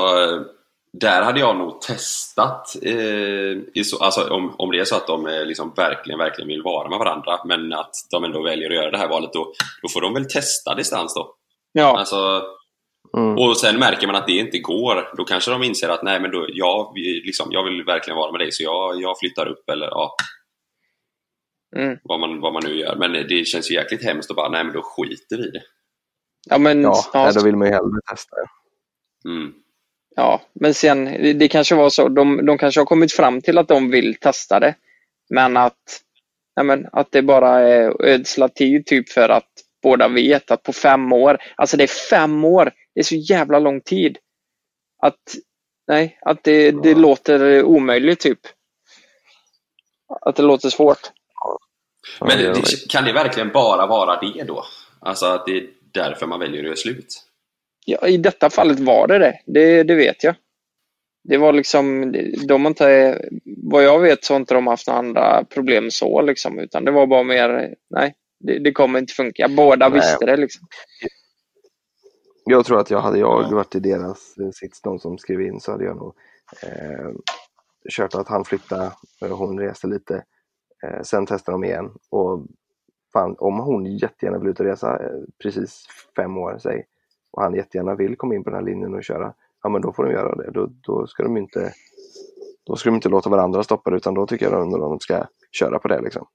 [0.94, 5.28] där hade jag nog testat, eh, så, alltså om, om det är så att de
[5.28, 8.92] eh, liksom verkligen, verkligen vill vara med varandra men att de ändå väljer att göra
[8.92, 11.36] det här valet då, då får de väl testa distans då.
[11.72, 12.44] Ja, Alltså,
[13.18, 13.38] Mm.
[13.38, 16.32] och sen märker man att det inte går, då kanske de inser att nej men
[16.32, 19.70] då, ja, vi, liksom, jag vill verkligen vara med dig så jag, jag flyttar upp
[19.70, 20.16] eller ja,
[21.76, 21.97] mm.
[22.04, 22.95] vad man, vad man nu gör.
[22.95, 25.62] Men det känns ju jäkligt hemskt att bara, nej men då skiter vi i det.
[26.50, 28.36] ja men Ja, ja, nej, då vill man ju hellre testa.
[29.26, 29.54] Mm.
[30.16, 32.10] Ja, men sen det, det kanske var så.
[32.10, 34.76] De, de kanske har kommit fram till att de vill testa det.
[35.30, 36.02] Men att,
[36.56, 39.50] ja, men, att det bara är ödsla tid typ för att
[39.84, 43.60] båda vet att på fem år, alltså det är fem år, det är så jävla
[43.60, 44.18] lång tid.
[45.02, 45.20] Att,
[45.88, 48.39] nej, att det, det låter omöjligt typ.
[50.22, 51.00] Att det låter svårt.
[52.20, 54.66] Men det kan det verkligen bara vara det då?
[55.00, 57.24] Alltså att det är därför man väljer att göra slut?
[57.86, 59.39] Ja, I detta fallet var det det.
[59.45, 60.36] Det, det vet jag.
[61.24, 62.16] Det var liksom,
[62.47, 66.60] de inte, vad jag vet så har inte de haft några andra problem så liksom,
[66.60, 69.47] utan det var bara mer, nej, det, det kommer inte funka.
[69.47, 70.00] Båda Nej.
[70.00, 70.68] visste det liksom.
[72.50, 73.56] Jag tror att jag hade jag Ja.
[73.56, 76.14] varit i deras eh, sits, de som skrev in, så hade jag nog
[76.64, 77.12] eh,
[77.89, 78.91] kört att han flyttade,
[79.22, 80.24] eh, hon reste lite.
[80.84, 82.45] Eh, sen testade de igen och
[83.14, 85.86] fan, om hon jättegärna vill ut och resa, eh, precis
[86.16, 86.86] fem år säg,
[87.32, 89.34] och han jättegärna vill komma in på den här linjen och köra,
[89.64, 90.52] ja men då får de göra det.
[90.52, 91.74] Då, då ska de inte
[92.66, 95.26] då ska de inte låta varandra stoppa det, utan då tycker jag att de ska
[95.52, 96.02] köra på det.
[96.02, 96.28] Liksom.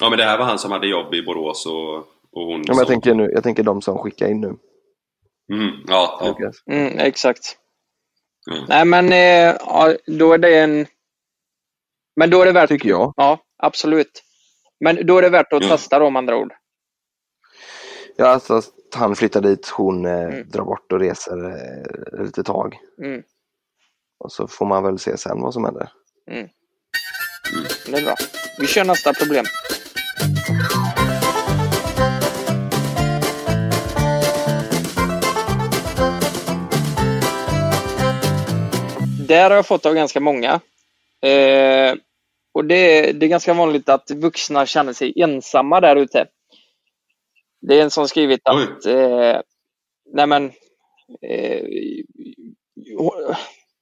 [0.00, 1.96] Ja men det här var han som hade jobb i Borås och,
[2.36, 4.56] och hon Ja, men jag, tänker nu, jag tänker de som skickar in nu.
[5.52, 6.52] Mm, ja, ja.
[6.74, 7.56] Mm, exakt.
[8.50, 8.64] Mm.
[8.68, 10.86] Nej men, eh, ja, då är det en,
[12.16, 13.12] men då är det värt, Tycker jag.
[13.16, 14.22] ja absolut.
[14.80, 15.70] Men då är det värt att Mm.
[15.76, 16.52] testa då med andra ord.
[18.16, 20.48] Ja, alltså att han flyttar dit, hon eh, Mm.
[20.48, 22.78] drar bort och reser eh, lite tag.
[23.02, 23.22] Mm,
[24.18, 25.88] Och så får man väl se sen vad som händer.
[27.86, 28.14] det är bra.
[28.58, 29.44] Vi kör nästa problem.
[39.26, 40.60] Där har jag fått av ganska många.
[41.22, 41.94] Eh,
[42.54, 46.26] och det, det är ganska vanligt att vuxna känner sig ensamma där ute.
[47.60, 49.40] Det är en som skrivit att eh,
[50.12, 50.52] nej men,
[51.22, 51.64] eh,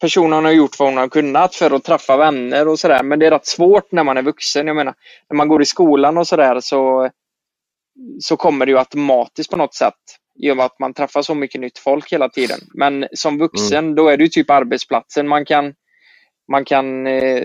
[0.01, 3.03] personen har gjort vad hon har kunnat för att träffa vänner och sådär.
[3.03, 4.67] Men det är rätt svårt när man är vuxen.
[4.67, 4.95] Jag menar,
[5.31, 7.11] när man går i skolan och sådär så,
[8.21, 9.95] så kommer det ju automatiskt på något sätt.
[10.39, 12.59] I och med att man träffar så mycket nytt folk hela tiden.
[12.75, 15.75] Men som vuxen, då är det ju typ arbetsplatsen man kan,
[16.53, 17.45] man kan eh,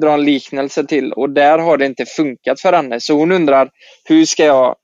[0.00, 1.12] dra en liknelse till.
[1.12, 3.00] Och där har det inte funkat för henne.
[3.00, 3.70] Så hon undrar,
[4.04, 4.76] hur ska jag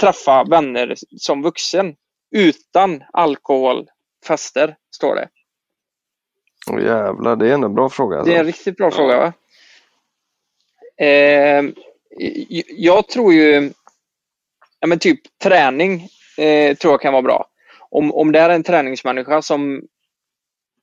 [0.00, 1.94] träffa vänner som vuxen
[2.36, 3.88] utan alkohol,
[4.26, 5.28] fester, står det.
[6.70, 8.16] Åh jävlar, det är en bra fråga.
[8.18, 8.30] Alltså.
[8.30, 8.90] Det är en riktigt bra Ja.
[8.90, 9.32] fråga va?
[11.06, 11.64] Eh,
[12.68, 13.70] jag tror ju,
[14.80, 16.08] ja men typ träning
[16.38, 17.46] eh, tror jag kan vara bra.
[17.90, 19.82] Om, om det är en träningsmänniska som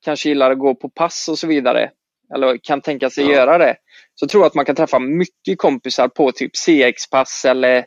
[0.04, 1.90] kanske gillar att gå på pass och så vidare,
[2.34, 3.32] eller kan tänka sig Ja.
[3.32, 3.76] göra det,
[4.14, 7.84] så tror jag att man kan träffa mycket kompisar på typ CX-pass eller eh,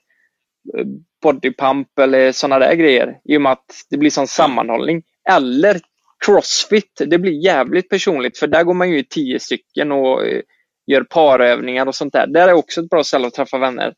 [1.23, 3.17] bodypump eller sådana där grejer.
[3.23, 5.03] I och med att det blir sån sammanhållning.
[5.29, 5.79] Eller
[6.25, 7.01] crossfit.
[7.05, 10.41] Det blir jävligt personligt för där går man ju i tio stycken och eh,
[10.87, 12.27] gör parövningar och sånt där.
[12.27, 13.93] Där är också ett bra ställe att träffa vänner.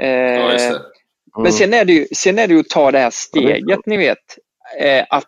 [0.00, 0.78] Eh, ja.
[1.38, 3.96] Men sen är, det ju, sen är det ju att ta det här steget, ni
[3.96, 4.18] vet.
[4.80, 5.24] Eh, att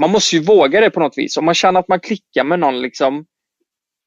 [0.00, 1.36] man måste ju våga det på något vis.
[1.36, 3.24] Om man känner att man klickar med någon liksom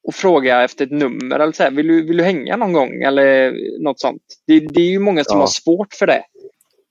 [0.08, 3.04] och frågar efter ett nummer eller så här, vill du, vill du hänga någon gång
[3.04, 3.54] eller
[3.84, 4.22] något sånt.
[4.48, 5.42] Det, det är ju många som Ja.
[5.44, 6.24] har svårt för det.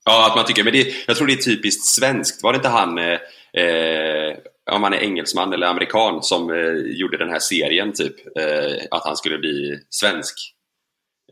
[0.05, 2.43] Ja, att man tycker, men det, jag tror det är typiskt svenskt.
[2.43, 3.19] Var det inte han, eh,
[3.63, 4.37] eh,
[4.71, 9.05] om han är engelsman eller amerikan, som eh, gjorde den här serien typ, eh, att
[9.05, 10.35] han skulle bli svensk?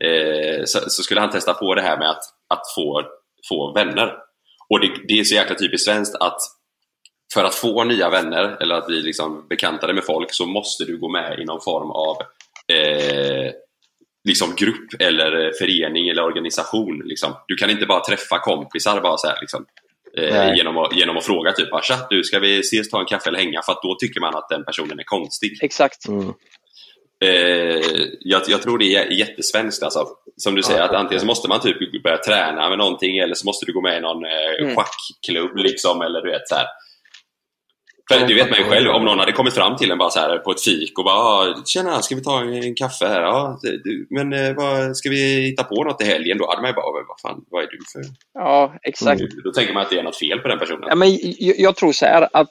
[0.04, 3.02] Eh, så, så skulle han testa på det här med att, att få,
[3.48, 4.14] få vänner.
[4.68, 6.38] Och det, det är så jäkla typiskt svenskt att
[7.34, 10.98] för att få nya vänner eller att bli liksom bekantade med folk så måste du
[10.98, 12.16] gå med i någon form av
[12.72, 13.52] eh,
[14.28, 17.02] liksom grupp eller förening eller organisation.
[17.04, 17.32] Liksom.
[17.46, 19.66] Du kan inte bara träffa kompisar bara så här, liksom,
[20.16, 23.06] eh, genom, att, genom att fråga typ "Ah, “Tja, du ska vi ses, ta en
[23.06, 25.58] kaffe eller hänga?” för att då tycker man att den personen är konstig.
[25.62, 26.08] Exakt.
[26.08, 26.32] Mm.
[27.24, 27.80] Eh,
[28.20, 30.06] jag, jag tror det är jättesvenskt alltså.
[30.36, 33.34] Som du säger, Ja, att antingen så måste man typ börja träna med någonting eller
[33.34, 34.30] så måste du gå med i någon eh,
[34.62, 34.76] Mm.
[34.76, 36.66] schackklubb liksom, eller du vet så här.
[38.12, 40.20] För det vet man ju själv, om någon hade kommit fram till en bara så
[40.20, 43.58] här på ett fik och bara "Ah, “Tjena, ska vi ta en kaffe här?” ja,
[43.62, 46.74] du, “Men eh, vad, ska vi hitta på något i helgen?” Då hade man ju
[46.74, 48.02] bara “Vad fan, vad är du för?”
[48.34, 49.22] Ja, exakt.
[49.44, 50.84] Då tänker man att det är något fel på den personen.
[50.88, 51.08] Ja, men
[51.38, 52.50] jag, jag tror så här att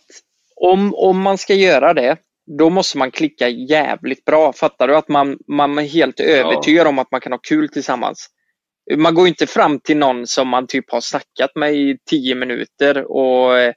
[0.55, 2.17] om, om man ska göra det,
[2.59, 4.53] då måste man klicka jävligt bra.
[4.53, 4.95] Fattar du?
[4.95, 8.27] Att man, man är helt övertygad om att man kan ha kul tillsammans.
[8.97, 13.11] Man går inte fram till någon som man typ har snackat med i tio minuter
[13.11, 13.73] och eh,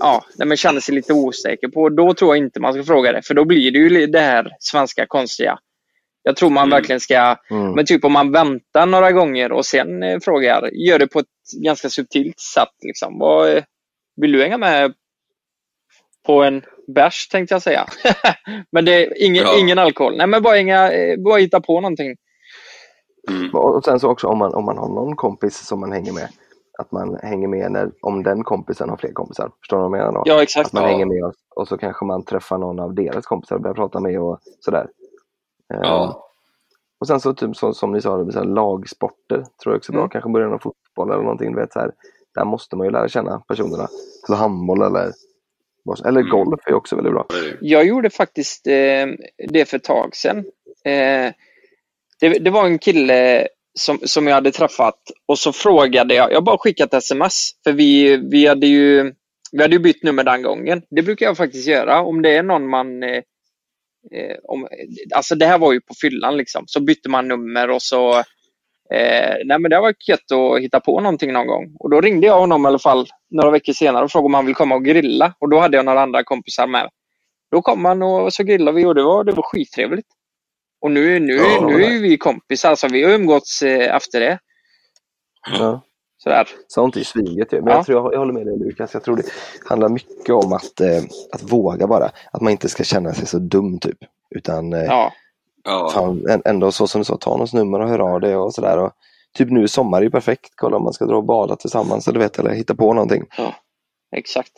[0.00, 1.88] ja, när man känner sig lite osäker på.
[1.88, 4.50] Då tror jag inte man ska fråga det, för då blir det ju det här
[4.60, 5.58] svenska konstiga.
[6.22, 6.70] Jag tror man Mm.
[6.76, 7.72] verkligen ska, Mm.
[7.74, 11.26] men typ om man väntar några gånger och sen eh, frågar, gör det på ett
[11.64, 12.74] ganska subtilt sätt.
[12.82, 13.18] Liksom.
[13.18, 13.62] Vad, eh,
[14.16, 14.92] vill du hänga med
[16.26, 16.62] på en
[16.94, 17.86] bärs tänkte jag säga.
[18.72, 19.58] men det är ingen, Ja.
[19.58, 20.16] ingen alkohol.
[20.16, 20.90] Nej, men bara, inga,
[21.24, 22.16] bara hitta på någonting.
[23.30, 23.50] Mm.
[23.54, 26.28] Och sen så också om man, om man har någon kompis som man hänger med,
[26.78, 29.50] att man hänger med när, om den kompisen har fler kompisar.
[29.60, 30.22] Förstår du vad jag menar då?
[30.24, 30.66] Ja, exakt.
[30.66, 30.88] Att man Ja.
[30.88, 34.00] hänger med och, och så kanske man träffar någon av deras kompisar och börjar prata
[34.00, 34.88] med och sådär.
[35.68, 36.28] Ja.
[37.00, 39.76] Och sen så typ så, som ni sa, det blir så här, lagsporter tror jag
[39.76, 40.02] också är bra.
[40.02, 40.10] Mm.
[40.10, 41.52] Kanske börja med fotboll eller någonting.
[41.52, 41.92] Du vet, så här,
[42.34, 43.88] där måste man ju lära känna personerna.
[44.26, 45.12] Så handboll eller,
[46.04, 46.30] eller Mm.
[46.30, 47.26] golf är också väldigt bra.
[47.60, 49.06] Jag gjorde faktiskt eh,
[49.48, 50.38] det för ett tag sedan.
[50.84, 51.32] Eh,
[52.20, 56.44] det, det var en kille som, som jag hade träffat och så frågade jag, jag
[56.44, 59.12] bara skickat sms, för vi, vi, hade ju,
[59.52, 60.82] vi hade ju bytt nummer den gången.
[60.90, 63.22] Det brukar jag faktiskt göra om det är någon man eh,
[64.12, 64.68] eh, om,
[65.14, 66.64] alltså det här var ju på fyllan liksom.
[66.66, 68.22] Så bytte man nummer och så
[68.94, 71.76] eh, nej men det var gött att hitta på någonting någon gång.
[71.80, 74.46] Och då ringde jag honom i alla fall några veckor senare och frågade om han
[74.46, 75.34] vill komma och grilla.
[75.38, 76.88] Och då hade jag några andra kompisar med.
[77.50, 80.06] Då kom han och så grillade vi och det var, det var skittrevligt.
[80.80, 84.38] Och nu, nu, Ja, nu är vi kompisar, alltså vi har umgåtts eh, efter det.
[85.58, 85.82] Ja.
[86.16, 86.48] Sådär.
[86.68, 87.52] Sånt är ju svinget.
[87.52, 87.72] Men Ja.
[87.74, 88.94] jag, tror jag, jag håller med dig Lukas.
[88.94, 89.22] Jag tror det
[89.68, 92.10] handlar mycket om att, eh, att våga bara.
[92.32, 93.98] Att man inte ska känna sig så dum typ.
[94.34, 95.12] Utan eh, Ja.
[95.64, 95.90] Ja.
[95.94, 98.54] fan, ä- ändå så som du sa, ta någons nummer och hör av dig och
[98.54, 98.78] sådär.
[98.78, 98.92] Och
[99.34, 100.50] Typ nu i sommar är ju perfekt.
[100.56, 103.24] Kolla om man ska dra och bada tillsammans eller, vet, eller hitta på någonting.
[104.16, 104.52] Exakt.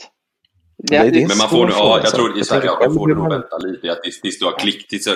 [0.79, 1.29] Det är det.
[1.29, 3.93] Men man får, ja, fråga, jag tror i Jag Sverige man får nog vänta lite.
[3.93, 5.07] Att tills, tills du har klick, tills,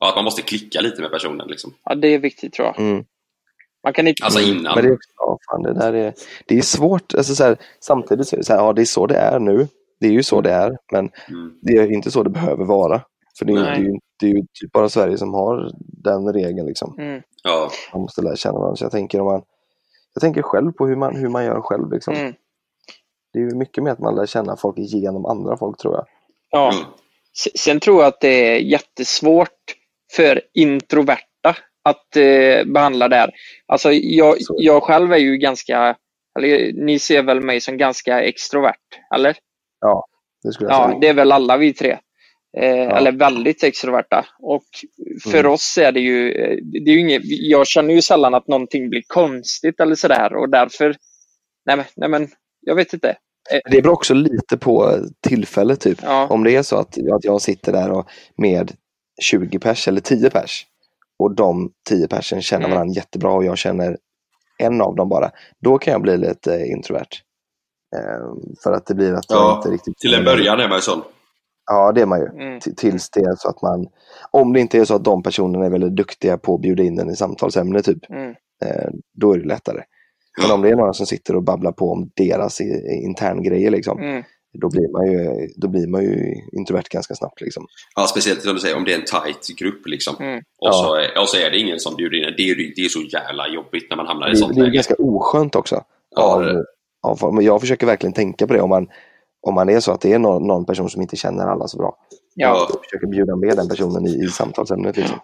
[0.00, 1.48] ja, att man måste klicka lite med personen.
[1.48, 1.74] Liksom.
[1.84, 2.78] Ja, det är viktigt tror jag.
[2.78, 3.04] Mm.
[3.84, 4.24] Man kan inte...
[4.24, 4.74] Alltså Mm, innan.
[4.74, 6.14] Men det är, också, ja, fan, det där är,
[6.46, 7.14] det är svårt.
[7.14, 9.38] Alltså, så här, samtidigt så är det så här, ja det är så det är
[9.38, 9.68] nu.
[10.00, 11.58] Det är ju så det är, men Mm.
[11.62, 13.02] det är inte så det behöver vara.
[13.38, 15.70] För det är, ju- det är, ju, det är ju typ bara Sverige som har
[16.02, 16.66] den regeln.
[16.66, 16.98] Liksom.
[16.98, 17.22] Mm.
[17.42, 17.70] Ja.
[17.92, 18.76] Man måste lära känna varandra.
[18.76, 19.42] Så jag tänker, om man,
[20.14, 21.92] jag tänker själv på hur man, hur man gör själv.
[21.92, 22.14] Liksom.
[22.14, 22.34] Mm.
[23.32, 26.06] Det är ju mycket med att man lär känna folk genom andra folk tror jag.
[26.50, 26.72] Ja.
[26.72, 26.84] Mm.
[27.58, 29.50] Sen tror jag att det är jättesvårt
[30.12, 33.30] för introverta att eh, behandla det här.
[33.66, 35.96] Alltså jag, jag själv är ju ganska,
[36.38, 38.74] eller ni ser väl mig som ganska extrovert,
[39.14, 39.36] eller?
[40.42, 40.98] Det skulle jag Ja, säga.
[41.00, 41.98] det är väl alla vi tre.
[42.56, 44.26] Eh, Eller väldigt extroverta.
[44.38, 44.64] Och
[45.24, 45.52] för Mm.
[45.52, 48.90] oss är det ju, eh, det är ju inget, jag känner ju sällan att någonting
[48.90, 50.96] blir konstigt eller sådär och därför,
[51.66, 52.28] nej men, nej men
[52.60, 53.16] jag vet inte.
[53.70, 54.98] Det beror också lite på
[55.28, 55.80] tillfället.
[55.80, 55.98] Typ.
[56.02, 58.72] Ja, Om det är så att, att jag sitter där och med
[59.22, 60.66] 20 pers eller 10 pers
[61.18, 62.74] och de 10 persen känner Mm.
[62.76, 63.98] varandra jättebra och jag känner
[64.58, 65.30] en av dem bara.
[65.60, 67.08] Då kan jag bli lite eh, introvert.
[67.96, 69.98] Eh, för att det blir att jag Ja, inte riktigt...
[69.98, 71.02] Till en början är man ju sån.
[71.66, 72.26] Ja, det är man ju.
[72.26, 72.60] mm.
[72.76, 73.86] Tills det är så att man...
[74.30, 76.98] Om det inte är så att de personerna är väldigt duktiga på att bjuda in
[76.98, 78.10] en i samtalsämne typ.
[78.10, 78.30] Mm.
[78.64, 79.82] Eh, då är det lättare.
[80.42, 82.60] Men om det är några som sitter och babblar på om deras
[83.04, 83.98] interngrejer liksom.
[83.98, 84.22] Mm.
[84.60, 87.66] Då blir man ju, då blir man ju introvert ganska snabbt liksom.
[87.96, 89.86] Ja, speciellt som du säger, om det är en tight grupp.
[89.86, 90.16] Liksom.
[90.20, 90.38] Mm.
[90.38, 90.72] Och, Ja.
[90.72, 92.34] så är, och så är det ingen som bjuder in.
[92.36, 94.60] Det är, ju- det är så jävla jobbigt när man hamnar i Det, sånt det
[94.60, 94.74] är läge.
[94.74, 95.84] ganska oskönt också.
[96.16, 96.44] Ja,
[97.02, 98.88] av, av, men jag försöker verkligen tänka på det om man,
[99.46, 101.78] om man är så att det är någon, någon person som inte känner alla så
[101.78, 101.96] bra.
[102.34, 102.66] Ja.
[102.70, 104.96] Jag försöker bjuda med den personen i, i samtalsämnet.
[104.96, 105.18] Liksom.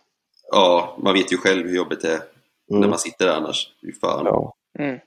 [0.53, 2.21] Ja, man vet ju själv hur jobbigt det är
[2.69, 2.91] när Mm.
[2.91, 3.69] man sitter där annars.
[3.83, 4.25] Fy fan.
[4.27, 4.55] Ja.
[4.79, 4.99] Mm.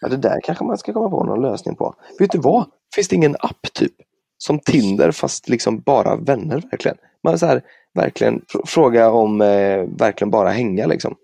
[0.00, 1.94] Ja, det där kanske man ska komma på någon lösning på.
[2.18, 2.64] Vet du vad?
[2.94, 3.92] Finns det ingen app typ?
[4.38, 6.96] Som Tinder fast liksom bara vänner verkligen.
[7.24, 7.62] Man så här,
[7.94, 11.14] verkligen fr- fråga om eh, verkligen bara hänga liksom.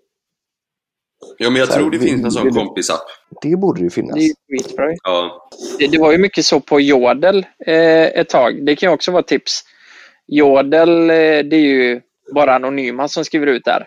[1.38, 3.02] Ja, men jag Så tror det vi- finns en sån kompisapp.
[3.42, 4.14] Det borde ju finnas.
[4.14, 4.84] Det är skitbra.
[5.04, 5.48] Ja.
[5.78, 8.66] Det, det var ju mycket så på Jodel eh, ett tag.
[8.66, 9.60] Det kan ju också vara tips.
[10.26, 12.00] Jodel, eh, det är ju
[12.34, 13.86] bara anonyma som skriver ut där.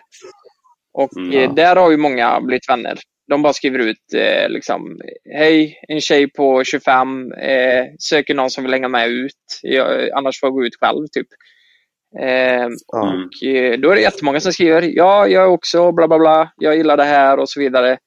[0.92, 1.52] Och Mm, eh, ja.
[1.52, 2.98] där har ju många blivit vänner.
[3.28, 5.00] De bara skriver ut eh, liksom,
[5.34, 9.32] hej, en tjej på 25, eh, söker någon som vill hänga med ut.
[9.62, 11.26] Jag, annars får jag gå ut själv, typ.
[12.20, 13.08] Eh, Ja.
[13.08, 13.24] Mm.
[13.24, 16.52] och, eh, då är det jättemånga som skriver, ja, jag är också, bla bla bla,
[16.56, 17.98] jag gillar det här och så vidare.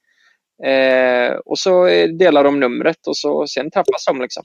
[0.65, 4.21] Eh, och så eh, delar de numret och så, sen träffas de.
[4.21, 4.43] Liksom.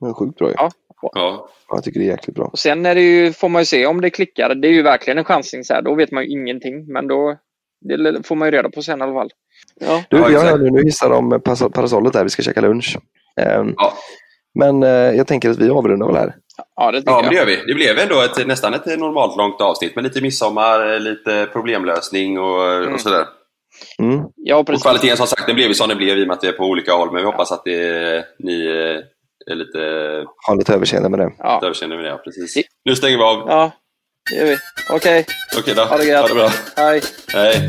[0.00, 0.50] Men sjukt bra.
[0.56, 0.70] Ja.
[1.14, 1.48] Ja.
[1.68, 2.44] Jag tycker det är jäkligt bra.
[2.44, 4.54] Och sen är det ju, får man ju se om det klickar.
[4.54, 5.64] Det är ju verkligen en chansning.
[5.64, 5.82] Så här.
[5.82, 6.92] Då vet man ju ingenting.
[6.92, 7.36] Men då
[7.80, 9.30] det får man ju reda på sen i alla fall.
[9.80, 10.04] Ja.
[10.10, 12.98] Du, Ja, jag nu, nu hissar de paras- parasollet där, vi ska käka lunch.
[13.40, 13.92] Ehm, Ja.
[14.58, 16.34] Men eh, jag tänker att vi avrundar väl här.
[16.76, 17.56] Ja, det Ja, men det gör vi.
[17.66, 22.64] Det blev ändå ett, nästan ett normalt långt avsnitt med lite midsommar, lite problemlösning och,
[22.72, 22.94] Mm.
[22.94, 23.24] och sådär.
[23.98, 24.20] Mm.
[24.36, 26.44] Ja, Och kvaliteten som sagt, den blev ju som den blev i och med att
[26.44, 27.12] vi är på olika håll.
[27.12, 28.66] Men vi hoppas att det, ni
[29.50, 29.78] är lite
[30.46, 31.30] Ha lite överseende med det.
[31.38, 32.08] Ja, överseende med det.
[32.10, 32.56] ja, Precis.
[32.56, 33.44] I- Nu stänger vi av.
[33.48, 33.70] ja
[34.30, 34.56] det gör vi.
[34.90, 35.26] Okej,
[35.58, 35.82] Okej då.
[35.82, 36.20] ha det gött.
[36.20, 36.50] Ha det bra.
[36.76, 37.02] hej.
[37.34, 37.68] Hej.